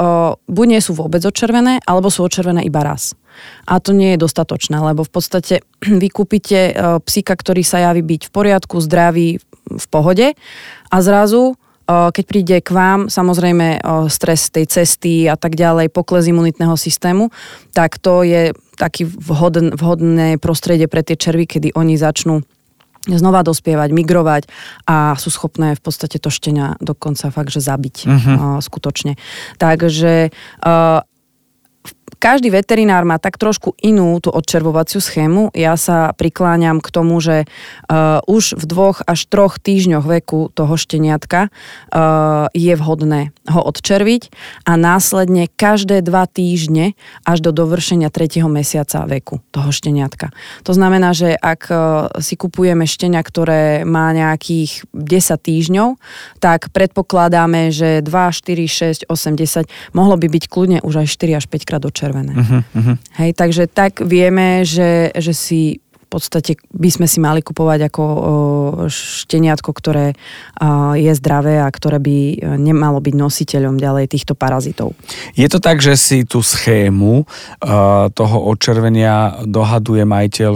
buď 0.49 0.67
nie 0.67 0.81
sú 0.81 0.96
vôbec 0.97 1.21
odčervené, 1.21 1.85
alebo 1.85 2.09
sú 2.09 2.25
odčervené 2.25 2.65
iba 2.65 2.81
raz. 2.81 3.13
A 3.69 3.77
to 3.79 3.93
nie 3.93 4.17
je 4.17 4.25
dostatočné, 4.25 4.81
lebo 4.81 5.05
v 5.05 5.13
podstate 5.13 5.61
vy 6.03 6.09
kúpite 6.09 6.73
e, 6.73 6.75
psíka, 7.05 7.37
ktorý 7.37 7.61
sa 7.61 7.85
javí 7.85 8.01
byť 8.01 8.21
v 8.29 8.33
poriadku, 8.33 8.81
zdravý, 8.81 9.39
v 9.67 9.87
pohode 9.93 10.33
a 10.89 10.97
zrazu 11.05 11.53
e, 11.53 11.55
keď 11.87 12.25
príde 12.25 12.57
k 12.65 12.71
vám, 12.73 13.13
samozrejme 13.13 13.67
e, 13.77 13.79
stres 14.09 14.49
tej 14.49 14.65
cesty 14.73 15.29
a 15.29 15.37
tak 15.37 15.53
ďalej, 15.53 15.93
pokles 15.93 16.25
imunitného 16.25 16.81
systému, 16.81 17.29
tak 17.77 18.01
to 18.01 18.25
je 18.25 18.57
taký 18.81 19.05
vhodn, 19.05 19.77
vhodné 19.77 20.41
prostredie 20.41 20.89
pre 20.89 21.05
tie 21.05 21.21
červy, 21.21 21.45
kedy 21.45 21.77
oni 21.77 22.01
začnú 22.01 22.41
znova 23.07 23.47
dospievať, 23.47 23.95
migrovať 23.95 24.43
a 24.91 25.15
sú 25.15 25.31
schopné 25.31 25.79
v 25.79 25.83
podstate 25.83 26.19
to 26.19 26.29
štenia 26.29 26.75
dokonca 26.83 27.31
fakt, 27.31 27.55
že 27.55 27.63
zabiť 27.63 27.97
uh-huh. 28.07 28.19
uh, 28.19 28.59
skutočne. 28.59 29.15
Takže 29.63 30.35
uh, 30.67 31.07
každý 32.17 32.49
veterinár 32.51 33.05
má 33.05 33.21
tak 33.21 33.37
trošku 33.37 33.77
inú 33.79 34.19
tú 34.19 34.33
odčervovaciu 34.33 34.99
schému. 34.99 35.55
Ja 35.55 35.79
sa 35.79 36.11
prikláňam 36.17 36.83
k 36.83 36.89
tomu, 36.91 37.21
že 37.23 37.45
uh, 37.47 38.19
už 38.27 38.59
v 38.59 38.65
dvoch 38.67 38.99
až 39.05 39.29
troch 39.29 39.61
týždňoch 39.61 40.03
veku 40.03 40.51
toho 40.51 40.75
šteniatka 40.75 41.49
uh, 41.49 42.49
je 42.57 42.75
vhodné 42.75 43.37
ho 43.47 43.61
odčerviť 43.63 44.33
a 44.67 44.75
následne 44.75 45.47
každé 45.47 46.03
dva 46.03 46.27
týždne 46.27 46.99
až 47.23 47.39
do 47.45 47.55
dovršenia 47.55 48.11
tretieho 48.11 48.51
mesiaca 48.51 49.07
veku 49.07 49.39
toho 49.55 49.71
šteniatka. 49.71 50.35
To 50.67 50.73
znamená, 50.75 51.15
že 51.15 51.37
ak 51.37 51.63
uh, 51.71 51.79
si 52.19 52.35
kupujeme 52.35 52.89
štenia, 52.89 53.23
ktoré 53.23 53.87
má 53.87 54.11
nejakých 54.11 54.89
10 54.91 55.37
týždňov, 55.37 55.89
tak 56.43 56.75
predpokladáme, 56.75 57.71
že 57.71 58.03
2, 58.03 58.11
4, 58.11 59.07
6, 59.07 59.13
8, 59.13 59.37
10 59.37 59.95
mohlo 59.95 60.19
by 60.19 60.27
byť 60.27 60.45
kľudne 60.51 60.79
už 60.83 61.05
aj 61.05 61.07
4 61.13 61.39
až 61.39 61.45
5 61.47 61.69
krát 61.69 61.83
odčervené 61.85 62.06
červené. 62.07 62.33
Uh-huh, 62.39 62.63
uh-huh. 62.63 62.97
Hej, 63.19 63.35
takže 63.35 63.67
tak 63.67 64.07
vieme, 64.07 64.63
že, 64.63 65.11
že 65.19 65.35
si 65.35 65.83
v 66.07 66.23
podstate 66.23 66.55
by 66.71 66.87
sme 66.87 67.11
si 67.11 67.19
mali 67.19 67.43
kupovať 67.43 67.91
ako 67.91 68.05
šteniatko, 68.87 69.71
ktoré 69.75 70.15
je 70.95 71.13
zdravé 71.19 71.59
a 71.59 71.67
ktoré 71.67 71.99
by 71.99 72.47
nemalo 72.63 73.03
byť 73.03 73.15
nositeľom 73.19 73.75
ďalej 73.75 74.15
týchto 74.15 74.39
parazitov. 74.39 74.95
Je 75.35 75.51
to 75.51 75.59
tak, 75.59 75.83
že 75.83 75.99
si 75.99 76.23
tú 76.23 76.47
schému 76.47 77.27
o, 77.27 77.27
toho 78.15 78.39
odčervenia 78.47 79.43
dohaduje 79.51 80.07
majiteľ 80.07 80.53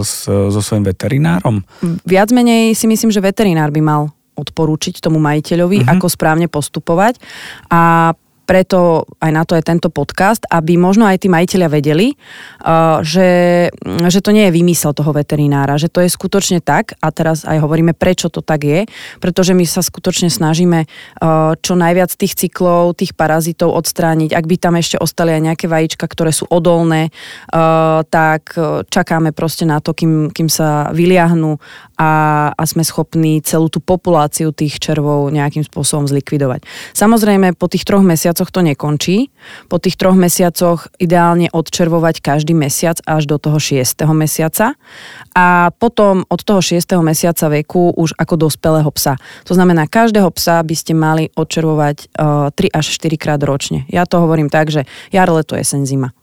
so 0.55 0.59
svojím 0.63 0.87
veterinárom? 0.87 1.67
Viac 2.07 2.31
menej 2.31 2.71
si 2.71 2.87
myslím, 2.87 3.11
že 3.11 3.19
veterinár 3.19 3.75
by 3.75 3.83
mal 3.83 4.01
odporúčiť 4.39 5.03
tomu 5.03 5.19
majiteľovi, 5.19 5.83
uh-huh. 5.83 5.99
ako 5.99 6.07
správne 6.07 6.47
postupovať 6.47 7.19
a 7.67 8.15
preto 8.45 9.07
aj 9.23 9.31
na 9.31 9.43
to 9.47 9.55
je 9.55 9.63
tento 9.63 9.87
podcast, 9.87 10.43
aby 10.51 10.75
možno 10.75 11.07
aj 11.07 11.23
tí 11.23 11.27
majiteľia 11.31 11.69
vedeli, 11.71 12.07
uh, 12.13 12.99
že, 13.01 13.71
že 13.85 14.19
to 14.19 14.35
nie 14.35 14.49
je 14.49 14.55
vymysel 14.55 14.91
toho 14.91 15.15
veterinára, 15.15 15.79
že 15.79 15.87
to 15.87 16.03
je 16.03 16.11
skutočne 16.11 16.59
tak 16.59 16.99
a 16.99 17.07
teraz 17.15 17.47
aj 17.47 17.63
hovoríme, 17.63 17.95
prečo 17.95 18.27
to 18.27 18.43
tak 18.43 18.67
je, 18.67 18.83
pretože 19.23 19.55
my 19.55 19.63
sa 19.63 19.79
skutočne 19.79 20.27
snažíme 20.27 20.85
uh, 20.85 21.55
čo 21.57 21.73
najviac 21.79 22.11
tých 22.13 22.35
cyklov, 22.35 22.99
tých 22.99 23.15
parazitov 23.15 23.71
odstrániť. 23.71 24.35
Ak 24.35 24.45
by 24.45 24.55
tam 24.59 24.75
ešte 24.75 24.99
ostali 24.99 25.31
aj 25.31 25.41
nejaké 25.47 25.65
vajíčka, 25.71 26.05
ktoré 26.05 26.35
sú 26.35 26.45
odolné, 26.51 27.09
uh, 27.53 28.03
tak 28.05 28.53
čakáme 28.91 29.31
proste 29.31 29.63
na 29.63 29.79
to, 29.79 29.95
kým, 29.95 30.33
kým 30.33 30.51
sa 30.51 30.91
vyliahnú 30.91 31.55
a, 31.95 32.11
a 32.51 32.63
sme 32.67 32.83
schopní 32.83 33.39
celú 33.45 33.71
tú 33.71 33.79
populáciu 33.79 34.51
tých 34.51 34.81
červov 34.81 35.31
nejakým 35.31 35.63
spôsobom 35.63 36.09
zlikvidovať. 36.09 36.65
Samozrejme, 36.97 37.55
po 37.55 37.69
tých 37.71 37.85
troch 37.85 38.01
mesiacoch 38.01 38.30
mesiacoch 38.31 38.51
to 38.55 38.63
nekončí. 38.63 39.27
Po 39.67 39.75
tých 39.75 39.99
troch 39.99 40.15
mesiacoch 40.15 40.87
ideálne 41.03 41.51
odčervovať 41.51 42.23
každý 42.23 42.55
mesiac 42.55 43.03
až 43.03 43.27
do 43.27 43.35
toho 43.35 43.59
6. 43.59 43.83
mesiaca 44.15 44.79
a 45.35 45.75
potom 45.75 46.23
od 46.31 46.39
toho 46.39 46.63
6. 46.63 46.79
mesiaca 47.03 47.51
veku 47.51 47.91
už 47.91 48.15
ako 48.15 48.47
dospelého 48.47 48.87
psa. 48.95 49.19
To 49.43 49.51
znamená, 49.51 49.91
každého 49.91 50.31
psa 50.31 50.63
by 50.63 50.75
ste 50.79 50.95
mali 50.95 51.27
odčervovať 51.35 51.97
uh, 52.15 52.55
3 52.55 52.71
až 52.71 52.85
4 53.03 53.19
krát 53.19 53.41
ročne. 53.43 53.83
Ja 53.91 54.07
to 54.07 54.23
hovorím 54.23 54.47
tak, 54.47 54.71
že 54.71 54.87
jar, 55.11 55.27
leto, 55.27 55.59
jeseň, 55.59 55.83
zima 55.83 56.15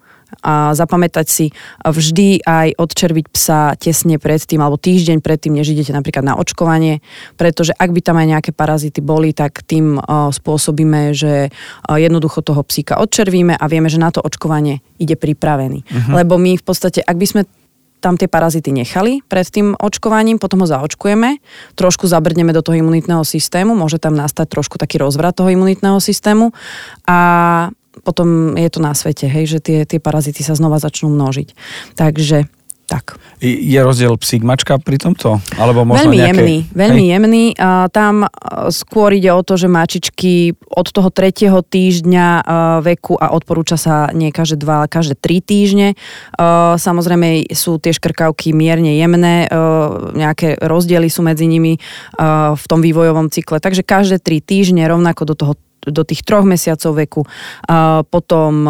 a 0.44 0.76
zapamätať 0.76 1.26
si 1.26 1.46
vždy 1.82 2.44
aj 2.44 2.76
odčerviť 2.76 3.26
psa 3.32 3.72
tesne 3.80 4.20
predtým 4.20 4.60
alebo 4.60 4.76
týždeň 4.76 5.24
predtým, 5.24 5.56
než 5.56 5.72
idete 5.72 5.96
napríklad 5.96 6.24
na 6.24 6.36
očkovanie, 6.36 7.00
pretože 7.40 7.72
ak 7.72 7.90
by 7.90 8.00
tam 8.04 8.20
aj 8.20 8.26
nejaké 8.36 8.50
parazity 8.52 9.00
boli, 9.00 9.32
tak 9.32 9.64
tým 9.64 9.96
spôsobíme, 10.08 11.16
že 11.16 11.48
jednoducho 11.88 12.44
toho 12.44 12.60
psíka 12.62 13.00
odčervíme 13.00 13.56
a 13.56 13.64
vieme, 13.66 13.88
že 13.88 13.96
na 13.96 14.12
to 14.12 14.20
očkovanie 14.20 14.84
ide 15.00 15.16
pripravený. 15.16 15.82
Uh-huh. 15.82 16.12
Lebo 16.20 16.36
my 16.36 16.60
v 16.60 16.64
podstate, 16.64 17.00
ak 17.00 17.16
by 17.16 17.26
sme 17.26 17.42
tam 17.98 18.14
tie 18.14 18.30
parazity 18.30 18.70
nechali 18.70 19.26
pred 19.26 19.42
tým 19.42 19.74
očkovaním, 19.74 20.38
potom 20.38 20.62
ho 20.62 20.70
zaočkujeme, 20.70 21.42
trošku 21.74 22.06
zabrdneme 22.06 22.54
do 22.54 22.62
toho 22.62 22.78
imunitného 22.78 23.26
systému, 23.26 23.74
môže 23.74 23.98
tam 23.98 24.14
nastať 24.14 24.54
trošku 24.54 24.78
taký 24.78 25.02
rozvrat 25.02 25.34
toho 25.34 25.50
imunitného 25.50 25.98
systému 25.98 26.54
a 27.10 27.18
potom 28.02 28.58
je 28.58 28.68
to 28.70 28.80
na 28.82 28.92
svete, 28.92 29.26
hej, 29.28 29.46
že 29.46 29.58
tie, 29.58 29.78
tie 29.84 29.98
parazity 30.02 30.42
sa 30.42 30.58
znova 30.58 30.80
začnú 30.82 31.10
množiť. 31.12 31.54
Takže 31.98 32.48
tak. 32.88 33.20
Je 33.44 33.76
rozdiel 33.84 34.16
psík 34.16 34.40
mačka 34.40 34.80
pri 34.80 34.96
tomto? 34.96 35.44
Alebo 35.60 35.84
možno 35.84 36.08
veľmi 36.08 36.16
nejaké... 36.16 36.28
jemný, 36.32 36.56
veľmi 36.72 37.04
hej? 37.04 37.10
jemný. 37.12 37.44
A 37.60 37.92
tam 37.92 38.24
skôr 38.72 39.12
ide 39.12 39.28
o 39.28 39.44
to, 39.44 39.60
že 39.60 39.68
mačičky 39.68 40.56
od 40.72 40.88
toho 40.88 41.12
tretieho 41.12 41.60
týždňa 41.60 42.48
veku 42.80 43.20
a 43.20 43.36
odporúča 43.36 43.76
sa 43.76 44.08
nie 44.16 44.32
každé 44.32 44.64
dva, 44.64 44.80
ale 44.80 44.88
každé 44.88 45.20
tri 45.20 45.44
týždne. 45.44 46.00
Samozrejme 46.80 47.52
sú 47.52 47.76
tie 47.76 47.92
škrkavky 47.92 48.56
mierne 48.56 48.96
jemné, 48.96 49.52
nejaké 50.16 50.56
rozdiely 50.56 51.12
sú 51.12 51.20
medzi 51.20 51.44
nimi 51.44 51.76
v 52.56 52.64
tom 52.64 52.80
vývojovom 52.80 53.28
cykle. 53.28 53.60
Takže 53.60 53.84
každé 53.84 54.16
tri 54.16 54.40
týždne 54.40 54.88
rovnako 54.88 55.28
do 55.28 55.36
toho 55.36 55.52
do 55.90 56.02
tých 56.04 56.22
troch 56.24 56.44
mesiacov 56.44 56.92
veku, 56.96 57.22
a 57.68 58.04
potom 58.06 58.64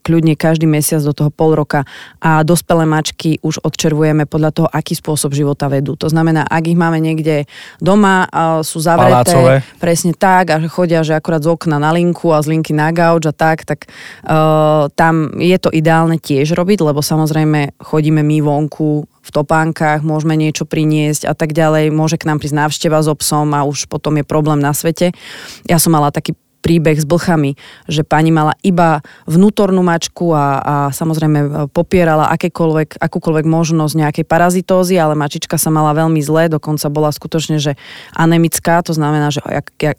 kľudne 0.00 0.34
každý 0.36 0.68
mesiac 0.68 1.00
do 1.02 1.14
toho 1.16 1.30
pol 1.32 1.54
roka 1.54 1.86
a 2.20 2.44
dospelé 2.44 2.84
mačky 2.84 3.38
už 3.40 3.62
odčervujeme 3.62 4.26
podľa 4.28 4.50
toho, 4.50 4.68
aký 4.68 4.98
spôsob 4.98 5.32
života 5.32 5.70
vedú. 5.70 5.96
To 5.96 6.10
znamená, 6.10 6.44
ak 6.44 6.64
ich 6.68 6.78
máme 6.78 6.98
niekde 7.00 7.46
doma, 7.78 8.26
sú 8.60 8.82
zavreté, 8.82 9.32
Palácové. 9.32 9.54
presne 9.78 10.12
tak 10.14 10.50
a 10.50 10.56
chodia, 10.68 11.06
že 11.06 11.14
akurát 11.14 11.42
z 11.44 11.50
okna 11.50 11.78
na 11.78 11.94
linku 11.94 12.34
a 12.34 12.42
z 12.42 12.50
linky 12.50 12.74
na 12.74 12.90
gauč 12.90 13.26
a 13.28 13.34
tak, 13.34 13.62
tak 13.62 13.86
uh, 14.26 14.90
tam 14.92 15.34
je 15.38 15.56
to 15.60 15.70
ideálne 15.70 16.18
tiež 16.18 16.52
robiť, 16.56 16.82
lebo 16.82 17.00
samozrejme 17.00 17.78
chodíme 17.78 18.20
my 18.24 18.38
vonku 18.42 19.13
v 19.24 19.30
topánkach, 19.32 20.04
môžeme 20.04 20.36
niečo 20.36 20.68
priniesť 20.68 21.24
a 21.24 21.32
tak 21.32 21.56
ďalej, 21.56 21.88
môže 21.88 22.20
k 22.20 22.28
nám 22.28 22.44
prísť 22.44 22.60
návšteva 22.60 23.00
so 23.00 23.16
obsom 23.16 23.56
a 23.56 23.64
už 23.64 23.88
potom 23.88 24.20
je 24.20 24.24
problém 24.28 24.60
na 24.60 24.76
svete. 24.76 25.16
Ja 25.64 25.80
som 25.80 25.96
mala 25.96 26.12
taký 26.12 26.36
príbeh 26.64 26.96
s 26.96 27.04
blchami, 27.04 27.60
že 27.84 28.08
pani 28.08 28.32
mala 28.32 28.56
iba 28.64 29.04
vnútornú 29.28 29.84
mačku 29.84 30.32
a, 30.32 30.64
a 30.64 30.74
samozrejme 30.96 31.68
popierala 31.76 32.32
akékoľvek, 32.32 33.04
akúkoľvek 33.04 33.44
možnosť 33.44 33.92
nejakej 33.92 34.24
parazitózy, 34.24 34.96
ale 34.96 35.12
mačička 35.12 35.60
sa 35.60 35.68
mala 35.68 35.92
veľmi 35.92 36.24
zle, 36.24 36.48
dokonca 36.48 36.88
bola 36.88 37.12
skutočne, 37.12 37.60
že 37.60 37.76
anemická, 38.16 38.80
to 38.80 38.96
znamená, 38.96 39.28
že 39.28 39.44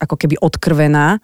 ako 0.01 0.17
keby 0.17 0.41
odkrvená. 0.41 1.21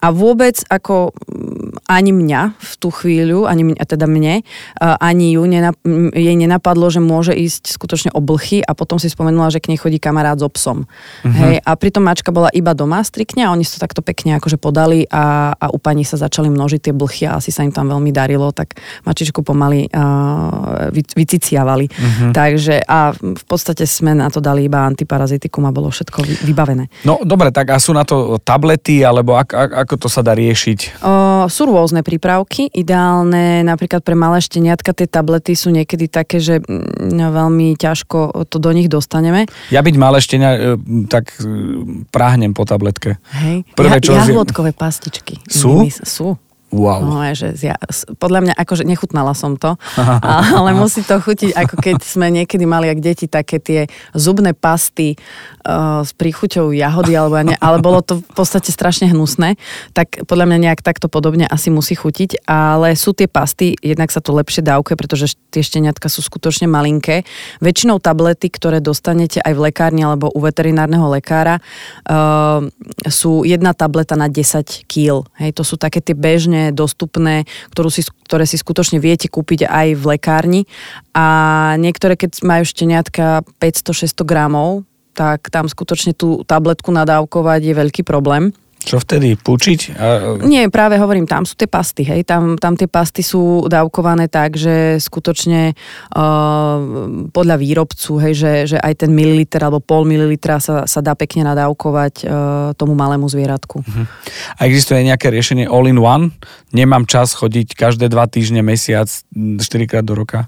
A 0.00 0.08
vôbec 0.08 0.56
ako 0.72 1.12
mm, 1.12 1.84
ani 1.84 2.16
mňa 2.16 2.56
v 2.56 2.72
tú 2.80 2.88
chvíľu, 2.88 3.44
ani 3.44 3.68
mňa, 3.68 3.82
teda 3.84 4.08
mne, 4.08 4.40
ani 4.80 5.36
ju 5.36 5.44
nenap- 5.44 5.84
jej 6.16 6.36
nenapadlo, 6.38 6.88
že 6.88 7.04
môže 7.04 7.36
ísť 7.38 7.78
skutočne 7.78 8.10
o 8.10 8.20
blchy 8.20 8.58
a 8.66 8.74
potom 8.74 8.98
si 8.98 9.06
spomenula, 9.06 9.54
že 9.54 9.62
k 9.62 9.70
nej 9.70 9.78
chodí 9.78 10.02
kamarát 10.02 10.34
so 10.34 10.50
psom. 10.50 10.82
Uh-huh. 10.82 11.30
Hej, 11.30 11.62
a 11.62 11.70
pritom 11.78 12.02
mačka 12.02 12.34
bola 12.34 12.50
iba 12.50 12.74
doma 12.74 12.98
striktne 13.06 13.46
a 13.46 13.54
oni 13.54 13.62
si 13.62 13.78
to 13.78 13.82
takto 13.82 14.02
pekne 14.02 14.34
akože 14.42 14.58
podali 14.58 15.06
a, 15.06 15.54
a 15.54 15.66
u 15.70 15.78
pani 15.78 16.02
sa 16.02 16.18
začali 16.18 16.50
množiť 16.50 16.90
tie 16.90 16.94
blchy 16.94 17.30
a 17.30 17.38
asi 17.38 17.54
sa 17.54 17.62
im 17.62 17.70
tam 17.70 17.86
veľmi 17.86 18.10
darilo, 18.10 18.50
tak 18.50 18.74
mačičku 19.06 19.46
pomaly 19.46 19.86
uh, 19.94 20.90
vy, 20.90 21.06
vyciciavali. 21.06 21.86
Uh-huh. 21.86 22.30
Takže 22.34 22.82
a 22.82 23.14
v 23.14 23.44
podstate 23.46 23.86
sme 23.86 24.18
na 24.18 24.26
to 24.26 24.42
dali 24.42 24.66
iba 24.66 24.82
antiparazitikum 24.82 25.62
a 25.68 25.70
bolo 25.70 25.94
všetko 25.94 26.42
vybavené. 26.42 26.90
No 27.06 27.22
dobre, 27.22 27.54
tak 27.54 27.70
a 27.70 27.78
sú 27.78 27.94
na 27.94 28.02
to 28.02 28.42
tablety, 28.42 29.06
alebo 29.06 29.38
ak, 29.38 29.54
ak, 29.54 29.70
ako 29.86 29.94
to 30.02 30.08
sa 30.10 30.26
dá 30.26 30.34
riešiť? 30.34 31.04
Uh, 31.04 31.46
sú 31.46 31.70
rôzne 31.70 32.02
prípravky, 32.02 32.66
ideálne 32.72 33.62
napríklad 33.62 34.02
pre 34.02 34.16
malé 34.18 34.40
šteniatka 34.42 34.96
tie 34.96 35.06
tablety 35.06 35.52
sú 35.52 35.68
niekedy 35.68 36.08
také, 36.08 36.40
že 36.40 36.64
veľmi 37.30 37.76
ťažko 37.78 38.48
to 38.48 38.56
do 38.58 38.70
nich 38.72 38.90
dostaneme. 38.90 39.46
Ja 39.70 39.84
byť 39.84 39.94
malé 40.00 40.18
štenia, 40.18 40.50
e, 40.54 40.58
tak 41.06 41.36
e, 41.38 41.46
práhnem 42.08 42.52
po 42.56 42.64
tabletke. 42.64 43.20
Hej, 43.36 43.68
Prvé, 43.76 44.00
ja, 44.02 44.24
jahôdkové 44.24 44.72
pastičky. 44.74 45.40
Sú? 45.46 45.86
Sú. 46.02 46.40
Wow. 46.68 47.00
No, 47.00 47.24
že 47.32 47.56
ja, 47.64 47.80
podľa 48.20 48.44
mňa, 48.44 48.54
akože 48.60 48.84
nechutnala 48.84 49.32
som 49.32 49.56
to, 49.56 49.80
ale 50.60 50.76
musí 50.76 51.00
to 51.00 51.16
chutiť, 51.16 51.56
ako 51.56 51.74
keď 51.80 51.96
sme 52.04 52.28
niekedy 52.28 52.68
mali, 52.68 52.92
ak 52.92 53.00
deti, 53.00 53.24
také 53.24 53.56
tie 53.56 53.80
zubné 54.12 54.52
pasty 54.52 55.16
uh, 55.64 56.04
s 56.04 56.12
príchuťou 56.12 56.76
jahody, 56.76 57.16
alebo, 57.16 57.40
ne, 57.40 57.56
ale 57.64 57.80
bolo 57.80 58.04
to 58.04 58.20
v 58.20 58.32
podstate 58.36 58.68
strašne 58.68 59.08
hnusné, 59.08 59.56
tak 59.96 60.28
podľa 60.28 60.44
mňa 60.44 60.58
nejak 60.68 60.84
takto 60.84 61.08
podobne 61.08 61.48
asi 61.48 61.72
musí 61.72 61.96
chutiť, 61.96 62.44
ale 62.44 62.92
sú 63.00 63.16
tie 63.16 63.32
pasty, 63.32 63.72
jednak 63.80 64.12
sa 64.12 64.20
to 64.20 64.36
lepšie 64.36 64.60
dávkuje, 64.60 64.96
pretože 65.00 65.40
tie 65.48 65.64
šteniatka 65.64 66.12
sú 66.12 66.20
skutočne 66.20 66.68
malinké. 66.68 67.24
Väčšinou 67.64 67.96
tablety, 67.96 68.52
ktoré 68.52 68.84
dostanete 68.84 69.40
aj 69.40 69.56
v 69.56 69.72
lekárni 69.72 70.04
alebo 70.04 70.28
u 70.28 70.40
veterinárneho 70.44 71.08
lekára, 71.08 71.64
uh, 72.04 72.60
sú 73.08 73.48
jedna 73.48 73.72
tableta 73.72 74.20
na 74.20 74.28
10 74.28 74.84
kg. 74.84 75.24
Hej, 75.40 75.56
to 75.56 75.64
sú 75.64 75.80
také 75.80 76.04
tie 76.04 76.12
bežné 76.12 76.57
bežne 76.58 76.74
dostupné, 76.74 77.46
ktorú 77.70 77.88
si, 77.90 78.02
ktoré 78.26 78.44
si 78.44 78.58
skutočne 78.58 78.98
viete 78.98 79.30
kúpiť 79.30 79.70
aj 79.70 79.86
v 79.94 80.04
lekárni. 80.16 80.62
A 81.14 81.74
niektoré, 81.78 82.18
keď 82.18 82.42
majú 82.42 82.64
šteniatka 82.66 83.46
500-600 83.62 84.26
gramov, 84.26 84.82
tak 85.14 85.50
tam 85.50 85.66
skutočne 85.66 86.14
tú 86.14 86.42
tabletku 86.46 86.90
nadávkovať 86.94 87.60
je 87.62 87.74
veľký 87.74 88.02
problém. 88.06 88.54
Čo 88.78 89.02
vtedy? 89.02 89.34
Pučiť? 89.34 89.80
A... 89.98 90.06
Nie, 90.46 90.70
práve 90.70 90.96
hovorím, 91.02 91.26
tam 91.26 91.42
sú 91.42 91.58
tie 91.58 91.66
pasty, 91.66 92.06
hej. 92.06 92.22
Tam, 92.22 92.54
tam 92.56 92.78
tie 92.78 92.86
pasty 92.86 93.26
sú 93.26 93.66
dávkované 93.66 94.30
tak, 94.30 94.54
že 94.54 95.02
skutočne 95.02 95.74
uh, 95.74 96.76
podľa 97.34 97.56
výrobcu, 97.58 98.12
hej, 98.22 98.34
že, 98.38 98.52
že 98.74 98.78
aj 98.78 99.04
ten 99.04 99.10
mililiter 99.10 99.60
alebo 99.60 99.82
pol 99.82 100.06
mililitra 100.06 100.62
sa, 100.62 100.86
sa 100.86 101.02
dá 101.02 101.18
pekne 101.18 101.42
nadávkovať 101.50 102.14
uh, 102.22 102.30
tomu 102.78 102.94
malému 102.94 103.26
zvieratku. 103.26 103.82
Uh-huh. 103.82 104.06
A 104.56 104.60
existuje 104.70 105.02
nejaké 105.02 105.28
riešenie 105.34 105.66
all 105.66 105.90
in 105.90 105.98
one? 105.98 106.30
Nemám 106.70 107.04
čas 107.10 107.34
chodiť 107.34 107.74
každé 107.74 108.06
dva 108.08 108.30
týždne, 108.30 108.62
mesiac, 108.62 109.08
4 109.08 109.60
krát 109.90 110.06
do 110.06 110.14
roka? 110.14 110.46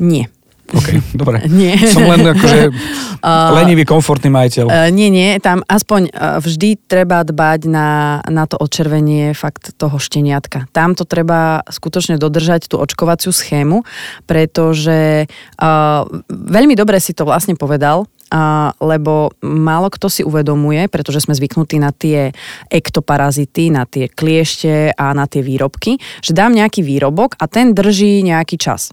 Nie. 0.00 0.32
OK, 0.68 1.16
dobre. 1.16 1.44
Nie. 1.60 1.80
Som 1.88 2.04
len 2.04 2.20
akože 2.20 2.72
lenivý, 3.58 3.88
komfortný 3.88 4.28
majiteľ. 4.28 4.64
Uh, 4.68 4.88
nie, 4.92 5.08
nie, 5.08 5.40
tam 5.40 5.64
aspoň 5.64 6.12
uh, 6.12 6.38
vždy 6.44 6.76
treba 6.84 7.24
dbať 7.24 7.60
na, 7.66 8.20
na 8.28 8.44
to 8.44 8.60
odčervenie 8.60 9.32
fakt 9.32 9.72
toho 9.80 9.96
šteniatka. 9.96 10.68
Tam 10.76 10.92
to 10.92 11.08
treba 11.08 11.64
skutočne 11.66 12.20
dodržať, 12.20 12.68
tú 12.68 12.76
očkovaciu 12.76 13.32
schému, 13.32 13.82
pretože 14.28 15.24
uh, 15.24 16.02
veľmi 16.28 16.76
dobre 16.76 17.00
si 17.00 17.16
to 17.16 17.24
vlastne 17.24 17.56
povedal, 17.56 18.04
a, 18.28 18.72
lebo 18.84 19.32
málo 19.40 19.88
kto 19.88 20.12
si 20.12 20.20
uvedomuje, 20.20 20.88
pretože 20.92 21.24
sme 21.24 21.32
zvyknutí 21.32 21.80
na 21.80 21.96
tie 21.96 22.32
ektoparazity, 22.68 23.72
na 23.72 23.88
tie 23.88 24.12
kliešte 24.12 24.92
a 24.92 25.16
na 25.16 25.24
tie 25.24 25.40
výrobky, 25.40 25.96
že 26.20 26.36
dám 26.36 26.52
nejaký 26.52 26.84
výrobok 26.84 27.40
a 27.40 27.48
ten 27.48 27.72
drží 27.72 28.20
nejaký 28.20 28.60
čas. 28.60 28.92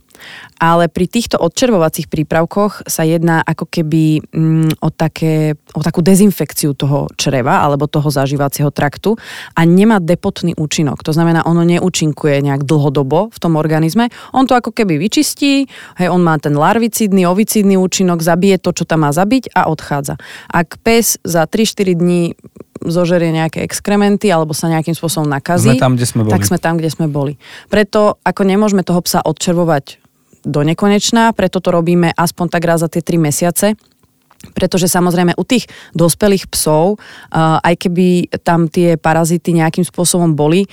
Ale 0.56 0.88
pri 0.88 1.06
týchto 1.12 1.36
odčervovacích 1.36 2.08
prípravkoch 2.08 2.88
sa 2.88 3.04
jedná 3.04 3.44
ako 3.44 3.68
keby 3.68 4.24
mm, 4.32 4.80
o, 4.80 4.90
také, 4.90 5.60
o 5.76 5.82
takú 5.84 6.00
dezinfekciu 6.00 6.72
toho 6.72 7.12
čreva 7.20 7.60
alebo 7.60 7.92
toho 7.92 8.08
zažívacieho 8.08 8.72
traktu 8.72 9.20
a 9.52 9.62
nemá 9.68 10.00
depotný 10.00 10.56
účinok. 10.56 11.04
To 11.04 11.12
znamená, 11.12 11.44
ono 11.44 11.68
neúčinkuje 11.68 12.40
nejak 12.40 12.64
dlhodobo 12.64 13.36
v 13.36 13.38
tom 13.38 13.60
organizme. 13.60 14.08
On 14.32 14.48
to 14.48 14.56
ako 14.56 14.72
keby 14.72 14.96
vyčistí, 14.96 15.68
hej, 16.00 16.08
on 16.08 16.24
má 16.24 16.40
ten 16.40 16.56
larvicidný, 16.56 17.28
ovicidný 17.28 17.76
účinok, 17.76 18.24
zabije 18.24 18.58
to, 18.64 18.72
čo 18.72 18.88
tam 18.88 19.04
má 19.04 19.12
zabiť 19.12 19.52
a 19.52 19.68
odchádza. 19.68 20.16
Ak 20.48 20.80
pes 20.80 21.20
za 21.28 21.44
3-4 21.44 22.00
dní 22.00 22.22
zožerie 22.84 23.32
nejaké 23.32 23.64
exkrementy 23.64 24.30
alebo 24.30 24.52
sa 24.52 24.68
nejakým 24.68 24.94
spôsobom 24.94 25.26
nakazí, 25.26 25.74
sme 25.74 25.82
tam, 25.82 25.96
kde 25.96 26.06
sme 26.08 26.22
boli. 26.28 26.34
tak 26.34 26.44
sme 26.44 26.58
tam, 26.60 26.74
kde 26.78 26.90
sme 26.92 27.08
boli. 27.08 27.34
Preto 27.72 28.20
ako 28.22 28.42
nemôžeme 28.44 28.84
toho 28.84 29.02
psa 29.02 29.24
odčervovať 29.24 30.06
do 30.46 30.62
nekonečná, 30.62 31.34
preto 31.34 31.60
to 31.60 31.74
robíme 31.74 32.14
aspoň 32.14 32.46
tak 32.50 32.64
raz 32.66 32.86
za 32.86 32.88
tie 32.88 33.02
3 33.02 33.18
mesiace 33.18 33.68
pretože 34.54 34.92
samozrejme 34.92 35.34
u 35.40 35.44
tých 35.48 35.66
dospelých 35.96 36.52
psov, 36.52 37.00
aj 37.34 37.74
keby 37.80 38.30
tam 38.44 38.68
tie 38.70 39.00
parazity 39.00 39.56
nejakým 39.56 39.88
spôsobom 39.88 40.36
boli, 40.36 40.68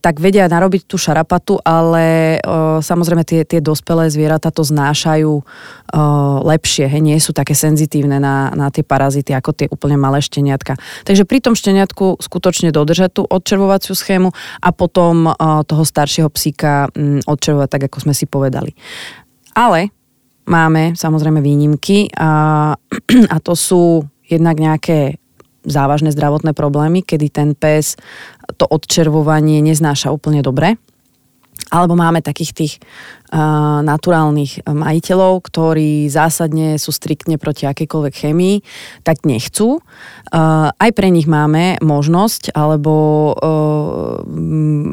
tak 0.00 0.18
vedia 0.18 0.48
narobiť 0.48 0.88
tú 0.88 0.96
šarapatu, 0.96 1.60
ale 1.62 2.38
samozrejme 2.80 3.22
tie, 3.22 3.44
tie 3.44 3.60
dospelé 3.60 4.08
zvieratá 4.08 4.48
to 4.48 4.64
znášajú 4.64 5.44
lepšie, 6.44 6.88
he, 6.88 6.98
nie 6.98 7.16
sú 7.20 7.36
také 7.36 7.52
senzitívne 7.52 8.20
na, 8.20 8.52
na 8.56 8.68
tie 8.72 8.82
parazity 8.82 9.32
ako 9.36 9.50
tie 9.52 9.66
úplne 9.68 10.00
malé 10.00 10.24
šteniatka. 10.24 10.76
Takže 11.04 11.28
pri 11.28 11.38
tom 11.44 11.54
šteniatku 11.56 12.20
skutočne 12.20 12.72
dodržať 12.72 13.20
tú 13.20 13.22
odčervovaciu 13.28 13.92
schému 13.92 14.32
a 14.62 14.68
potom 14.72 15.32
toho 15.68 15.84
staršieho 15.84 16.28
psíka 16.32 16.88
odčervovať 17.26 17.68
tak, 17.68 17.82
ako 17.88 17.98
sme 18.08 18.14
si 18.14 18.24
povedali. 18.24 18.72
Ale 19.56 19.90
máme 20.48 20.96
samozrejme 20.96 21.44
výnimky 21.44 22.08
a, 22.16 22.72
a 23.34 23.36
to 23.44 23.52
sú 23.52 24.02
jednak 24.24 24.56
nejaké 24.56 25.20
závažné 25.68 26.10
zdravotné 26.16 26.56
problémy, 26.56 27.04
kedy 27.04 27.28
ten 27.28 27.52
pes 27.52 28.00
to 28.56 28.64
odčervovanie 28.64 29.60
neznáša 29.60 30.08
úplne 30.08 30.40
dobre 30.40 30.80
alebo 31.68 31.96
máme 31.96 32.20
takých 32.24 32.52
tých 32.52 32.72
uh, 32.80 33.80
naturálnych 33.84 34.64
majiteľov, 34.68 35.44
ktorí 35.44 36.08
zásadne 36.08 36.80
sú 36.80 36.92
striktne 36.92 37.36
proti 37.36 37.68
akejkoľvek 37.68 38.14
chemii, 38.14 38.56
tak 39.04 39.24
nechcú. 39.28 39.80
Uh, 40.32 40.72
aj 40.76 40.90
pre 40.92 41.08
nich 41.08 41.28
máme 41.28 41.80
možnosť, 41.80 42.52
alebo 42.52 42.96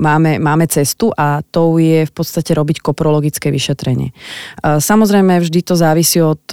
máme, 0.06 0.38
máme 0.40 0.66
cestu 0.68 1.12
a 1.16 1.42
to 1.44 1.78
je 1.80 2.08
v 2.08 2.14
podstate 2.14 2.52
robiť 2.56 2.82
koprologické 2.84 3.52
vyšetrenie. 3.52 4.12
Samozrejme, 4.64 5.40
vždy 5.42 5.60
to 5.66 5.76
závisí 5.76 6.22
od 6.22 6.44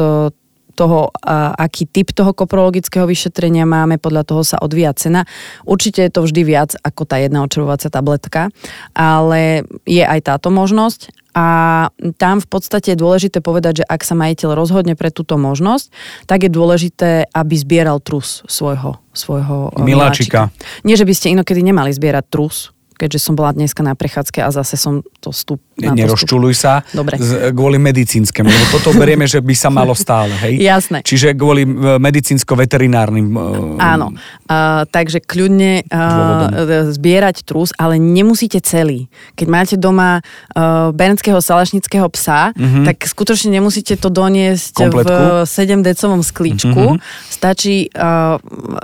toho, 0.73 1.13
aký 1.57 1.87
typ 1.87 2.11
toho 2.17 2.33
koprologického 2.33 3.05
vyšetrenia 3.05 3.69
máme, 3.69 4.01
podľa 4.01 4.25
toho 4.25 4.43
sa 4.43 4.57
odvíja 4.59 4.97
cena. 4.97 5.29
Určite 5.69 6.09
je 6.09 6.13
to 6.13 6.25
vždy 6.25 6.43
viac 6.43 6.75
ako 6.81 7.05
tá 7.05 7.21
jedna 7.21 7.45
očervovacia 7.45 7.93
tabletka, 7.93 8.49
ale 8.97 9.69
je 9.85 10.03
aj 10.03 10.33
táto 10.33 10.49
možnosť 10.49 11.13
a 11.33 11.89
tam 12.21 12.45
v 12.45 12.49
podstate 12.49 12.93
je 12.93 13.01
dôležité 13.01 13.41
povedať, 13.41 13.81
že 13.81 13.89
ak 13.89 14.05
sa 14.05 14.13
majiteľ 14.13 14.53
rozhodne 14.53 14.93
pre 14.93 15.09
túto 15.09 15.41
možnosť, 15.41 15.89
tak 16.29 16.45
je 16.45 16.51
dôležité, 16.53 17.33
aby 17.33 17.55
zbieral 17.57 18.05
trus 18.05 18.45
svojho, 18.45 19.01
svojho 19.17 19.73
miláčika. 19.81 20.53
miláčika. 20.53 20.85
Nie, 20.85 21.01
že 21.01 21.09
by 21.09 21.15
ste 21.17 21.33
inokedy 21.33 21.65
nemali 21.65 21.89
zbierať 21.89 22.25
trus, 22.29 22.77
keďže 22.97 23.19
som 23.19 23.35
bola 23.35 23.53
dneska 23.53 23.81
na 23.81 23.97
prechádzke 23.97 24.45
a 24.45 24.49
zase 24.53 24.77
som 24.77 25.03
to 25.21 25.31
stup... 25.35 25.61
Nerozčuluj 25.79 26.55
sa 26.55 26.85
Dobre. 26.95 27.17
Z, 27.19 27.51
kvôli 27.57 27.81
medicínskemu, 27.81 28.47
lebo 28.47 28.65
toto 28.79 28.93
berieme, 28.95 29.25
že 29.25 29.41
by 29.41 29.55
sa 29.57 29.69
malo 29.79 29.97
stále, 29.97 30.35
hej? 30.47 30.61
Jasné. 30.61 31.03
Čiže 31.03 31.35
kvôli 31.35 31.65
e, 31.65 31.99
medicínsko-veterinárnym... 31.99 33.27
Uh, 33.33 33.77
Áno, 33.81 34.15
uh, 34.15 34.85
takže 34.87 35.25
kľudne 35.25 35.89
uh, 35.89 36.93
zbierať 36.93 37.49
trus, 37.49 37.73
ale 37.81 37.97
nemusíte 37.97 38.61
celý. 38.61 39.09
Keď 39.35 39.47
máte 39.49 39.75
doma 39.81 40.21
uh, 40.21 40.93
bernského 40.93 41.41
salašnického 41.41 42.07
psa, 42.13 42.53
uh-huh. 42.53 42.85
tak 42.87 43.03
skutočne 43.09 43.57
nemusíte 43.57 43.97
to 43.97 44.13
doniesť 44.13 44.87
Kompletku. 44.87 45.09
v 45.09 45.49
7-decovom 45.49 46.23
sklíčku. 46.23 46.85
Uh-huh. 46.97 47.03
Stačí 47.33 47.89
uh, 47.97 48.39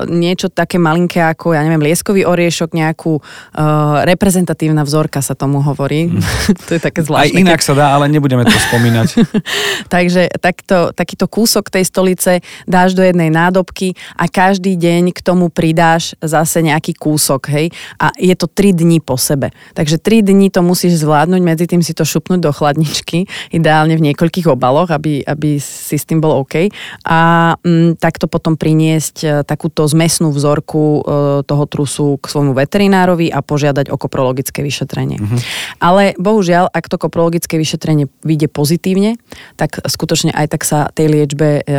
niečo 0.09 0.49
také 0.49 0.81
malinké 0.81 1.21
ako, 1.23 1.55
ja 1.55 1.63
neviem, 1.63 1.85
lieskový 1.85 2.25
oriešok, 2.25 2.75
nejakú 2.75 3.21
uh, 3.21 4.03
reprezentatívna 4.09 4.83
vzorka 4.89 5.21
sa 5.21 5.37
tomu 5.37 5.61
hovorí. 5.61 6.09
Mm. 6.09 6.25
to 6.67 6.71
je 6.77 6.81
také 6.81 7.05
zvláštne. 7.05 7.37
Aj 7.37 7.43
inak 7.45 7.61
sa 7.61 7.77
dá, 7.77 7.93
ale 7.93 8.09
nebudeme 8.09 8.49
to 8.49 8.57
spomínať. 8.71 9.09
Takže 9.95 10.33
takto, 10.41 10.97
takýto 10.97 11.29
kúsok 11.29 11.69
tej 11.69 11.85
stolice 11.85 12.41
dáš 12.65 12.97
do 12.97 13.05
jednej 13.05 13.29
nádobky 13.29 13.93
a 14.17 14.27
každý 14.27 14.75
deň 14.81 15.13
k 15.13 15.21
tomu 15.21 15.53
pridáš 15.53 16.17
zase 16.25 16.65
nejaký 16.65 16.97
kúsok, 16.97 17.53
hej. 17.53 17.67
A 18.01 18.11
je 18.17 18.33
to 18.33 18.49
3 18.49 18.73
dní 18.73 18.99
po 19.05 19.21
sebe. 19.21 19.53
Takže 19.77 20.01
3 20.01 20.25
dní 20.25 20.49
to 20.49 20.65
musíš 20.65 21.05
zvládnuť, 21.05 21.41
medzi 21.45 21.65
tým 21.69 21.85
si 21.85 21.93
to 21.93 22.09
šupnúť 22.09 22.41
do 22.41 22.51
chladničky, 22.55 23.29
ideálne 23.53 23.95
v 23.99 24.13
niekoľkých 24.13 24.49
obaloch, 24.49 24.89
aby, 24.89 25.21
aby 25.27 25.61
si 25.61 25.97
s 25.99 26.09
tým 26.09 26.23
bol 26.23 26.41
OK. 26.41 26.73
A 27.05 27.19
m, 27.61 27.93
mm, 27.93 28.01
takto 28.01 28.31
potom 28.31 28.55
priniesť 28.55 29.17
e, 29.25 29.29
takúto 29.43 29.85
zmesnú 29.85 30.31
vzorku 30.31 30.83
e, 30.83 31.01
toho 31.45 31.65
trusu 31.67 32.17
k 32.23 32.25
svojmu 32.31 32.53
veterinárovi 32.55 33.29
a 33.29 33.43
požiadať 33.43 33.88
o 33.89 33.97
koprologické 33.97 34.61
vyšetrenie. 34.63 35.19
Mm-hmm. 35.19 35.41
Ale 35.83 36.15
bohužiaľ, 36.17 36.71
ak 36.71 36.89
to 36.89 36.97
koprologické 37.01 37.59
vyšetrenie 37.59 38.09
vyjde 38.23 38.49
pozitívne, 38.53 39.17
tak 39.57 39.81
skutočne 39.83 40.33
aj 40.33 40.47
tak 40.53 40.63
sa 40.65 40.89
tej 40.93 41.13
liečbe 41.13 41.61
e, 41.61 41.73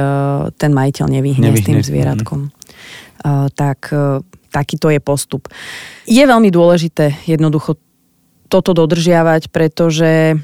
ten 0.57 0.71
majiteľ 0.73 1.05
nevyhne, 1.07 1.49
nevyhne. 1.49 1.61
s 1.61 1.67
tým 1.67 1.79
zvieratkom. 1.81 2.39
Mm-hmm. 2.49 3.51
Tak 3.51 3.91
takýto 4.49 4.87
je 4.89 5.03
postup. 5.03 5.51
Je 6.07 6.23
veľmi 6.23 6.49
dôležité 6.49 7.19
jednoducho 7.27 7.75
toto 8.49 8.73
dodržiavať, 8.73 9.53
pretože 9.53 10.39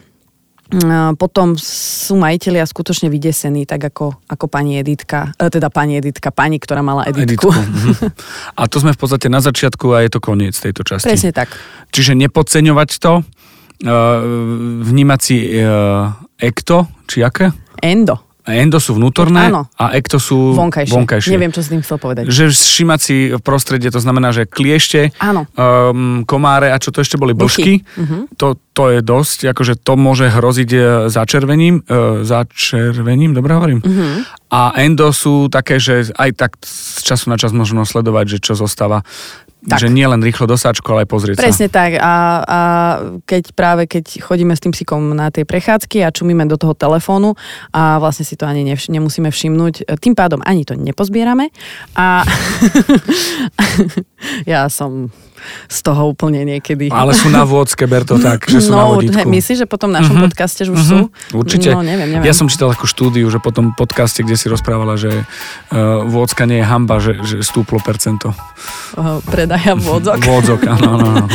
potom 1.21 1.53
sú 1.61 2.17
majiteľia 2.17 2.65
skutočne 2.65 3.13
vydesení, 3.13 3.69
tak 3.69 3.85
ako, 3.93 4.17
ako 4.25 4.45
pani 4.49 4.81
Editka, 4.81 5.29
e, 5.37 5.53
teda 5.53 5.69
pani 5.69 6.01
Editka, 6.01 6.33
pani, 6.33 6.57
ktorá 6.57 6.81
mala 6.81 7.05
Editku. 7.05 7.49
Editku. 7.49 7.49
Mhm. 7.53 8.09
A 8.59 8.65
to 8.65 8.81
sme 8.81 8.97
v 8.97 8.99
podstate 8.99 9.29
na 9.29 9.45
začiatku 9.45 9.93
a 9.93 10.01
je 10.01 10.09
to 10.09 10.19
koniec 10.19 10.57
tejto 10.57 10.81
časti. 10.81 11.05
Presne 11.05 11.31
tak. 11.37 11.53
Čiže 11.93 12.17
nepodceňovať 12.17 12.89
to, 12.97 13.21
e, 13.21 13.93
vnímať 14.89 15.19
si 15.21 15.37
ekto, 16.41 16.89
či 17.05 17.21
aké? 17.21 17.53
Endo. 17.85 18.24
Endo 18.45 18.77
sú 18.77 18.93
vnútorné 18.93 19.49
Áno. 19.49 19.65
a 19.73 19.97
ekto 19.97 20.21
sú 20.21 20.53
vonkajšie. 20.53 20.93
vonkajšie. 20.93 21.33
Neviem, 21.33 21.49
čo 21.49 21.65
s 21.65 21.69
tým 21.73 21.81
chcel 21.81 21.97
povedať. 21.97 22.29
Že 22.29 22.53
všimať 22.53 22.99
si 23.01 23.15
v 23.33 23.41
prostredie, 23.41 23.89
to 23.89 23.97
znamená, 23.97 24.29
že 24.29 24.45
kliešte, 24.45 25.09
Áno. 25.17 25.49
Um, 25.57 26.21
komáre 26.29 26.69
a 26.69 26.77
čo 26.77 26.93
to 26.93 27.01
ešte 27.01 27.17
boli, 27.17 27.33
blžky, 27.33 27.81
uh-huh. 27.81 28.29
to, 28.37 28.61
to 28.77 28.83
je 28.93 28.99
dosť, 29.01 29.49
akože 29.49 29.81
to 29.81 29.93
môže 29.97 30.29
hroziť 30.29 30.69
e, 30.69 30.79
začervením, 31.09 31.81
uh, 31.87 32.21
začervením, 32.21 33.33
dobre 33.33 33.57
hovorím? 33.57 33.79
Uh-huh. 33.81 34.21
A 34.53 34.77
endo 34.77 35.09
sú 35.09 35.49
také, 35.49 35.81
že 35.81 36.13
aj 36.13 36.29
tak 36.37 36.51
z 36.61 37.01
času 37.01 37.33
na 37.33 37.37
čas 37.41 37.49
možno 37.51 37.81
sledovať, 37.83 38.37
že 38.37 38.43
čo 38.45 38.53
zostáva 38.53 39.01
tak. 39.65 39.81
Že 39.81 39.89
nie 39.89 40.05
len 40.05 40.21
rýchlo 40.21 40.45
do 40.45 40.57
sáčku, 40.57 40.85
ale 40.93 41.05
aj 41.05 41.09
pozrieť 41.09 41.35
Presne 41.41 41.67
sa. 41.67 41.73
tak. 41.73 41.91
A, 41.97 42.13
a 42.45 42.59
keď 43.25 43.43
práve 43.57 43.89
keď 43.89 44.21
chodíme 44.21 44.53
s 44.53 44.61
tým 44.61 44.71
psíkom 44.71 45.17
na 45.17 45.33
tie 45.33 45.41
prechádzky 45.41 46.05
a 46.05 46.13
čumíme 46.13 46.45
do 46.45 46.55
toho 46.55 46.77
telefónu 46.77 47.33
a 47.73 47.97
vlastne 47.97 48.23
si 48.23 48.37
to 48.37 48.45
ani 48.45 48.61
nevš- 48.61 48.93
nemusíme 48.93 49.33
všimnúť, 49.33 49.89
tým 49.97 50.13
pádom 50.13 50.45
ani 50.45 50.63
to 50.63 50.77
nepozbierame. 50.77 51.49
A 51.97 52.21
ja 54.51 54.69
som 54.69 55.09
z 55.67 55.79
toho 55.81 56.11
úplne 56.11 56.45
niekedy. 56.45 56.89
Ale 56.93 57.15
sú 57.17 57.29
na 57.33 57.43
vôdzke, 57.43 57.85
ber 57.89 58.05
to 58.05 58.17
tak, 58.21 58.45
že 58.45 58.69
sú 58.69 58.71
no, 58.73 58.79
na 58.79 58.85
vodítku. 58.89 59.17
Hej, 59.17 59.27
myslíš, 59.27 59.57
že 59.65 59.67
potom 59.67 59.91
v 59.91 60.01
našom 60.01 60.15
uh-huh. 60.17 60.25
podcaste 60.29 60.61
už 60.67 60.77
uh-huh. 60.77 61.09
sú? 61.31 61.35
Určite. 61.35 61.73
No, 61.73 61.81
neviem, 61.81 62.09
neviem. 62.09 62.25
Ja 62.27 62.35
som 62.35 62.47
čítal 62.47 62.71
takú 62.71 62.87
štúdiu, 62.87 63.27
že 63.27 63.41
po 63.41 63.51
tom 63.51 63.75
podcaste, 63.75 64.21
kde 64.21 64.37
si 64.39 64.47
rozprávala, 64.47 64.95
že 64.95 65.25
uh, 65.25 66.05
vôdzka 66.05 66.47
nie 66.47 66.61
je 66.61 66.65
hamba, 66.65 67.01
že, 67.03 67.13
že 67.25 67.41
stúplo 67.41 67.81
percento. 67.81 68.31
Uh, 68.95 69.19
predaja 69.27 69.75
vôdzok. 69.75 70.17
vôdzok, 70.23 70.61
áno, 70.71 70.87
áno. 70.95 71.07
áno. 71.19 71.27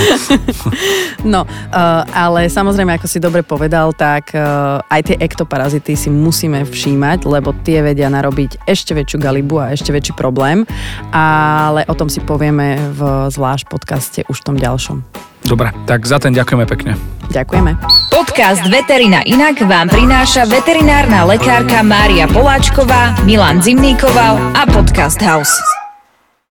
no, 1.35 1.41
uh, 1.45 2.03
ale 2.11 2.49
samozrejme, 2.49 2.97
ako 2.97 3.07
si 3.07 3.19
dobre 3.21 3.45
povedal, 3.45 3.93
tak 3.93 4.33
uh, 4.33 4.81
aj 4.89 5.13
tie 5.13 5.17
ektoparazity 5.21 5.93
si 5.93 6.09
musíme 6.09 6.65
všímať, 6.65 7.29
lebo 7.29 7.53
tie 7.61 7.85
vedia 7.85 8.09
narobiť 8.09 8.65
ešte 8.65 8.97
väčšiu 8.97 9.19
galibu 9.21 9.61
a 9.61 9.77
ešte 9.77 9.93
väčší 9.93 10.17
problém, 10.17 10.65
ale 11.13 11.85
o 11.85 11.95
tom 11.95 12.09
si 12.09 12.25
povieme 12.25 12.81
v 12.97 13.29
zvlášť 13.29 13.69
podcast 13.69 14.00
podcaste 14.01 14.25
už 14.33 14.39
tom 14.41 14.57
ďalšom. 14.57 15.05
Dobre, 15.45 15.77
tak 15.85 16.09
za 16.09 16.17
ten 16.17 16.33
ďakujeme 16.33 16.65
pekne. 16.65 16.97
Ďakujeme. 17.29 17.77
Podcast 18.09 18.65
Veterina 18.65 19.21
Inak 19.29 19.61
vám 19.61 19.93
prináša 19.93 20.49
veterinárna 20.49 21.29
lekárka 21.29 21.85
Mária 21.85 22.25
Poláčková, 22.25 23.21
Milan 23.29 23.61
Zimníkoval 23.61 24.57
a 24.57 24.63
Podcast 24.65 25.21
House. 25.21 25.80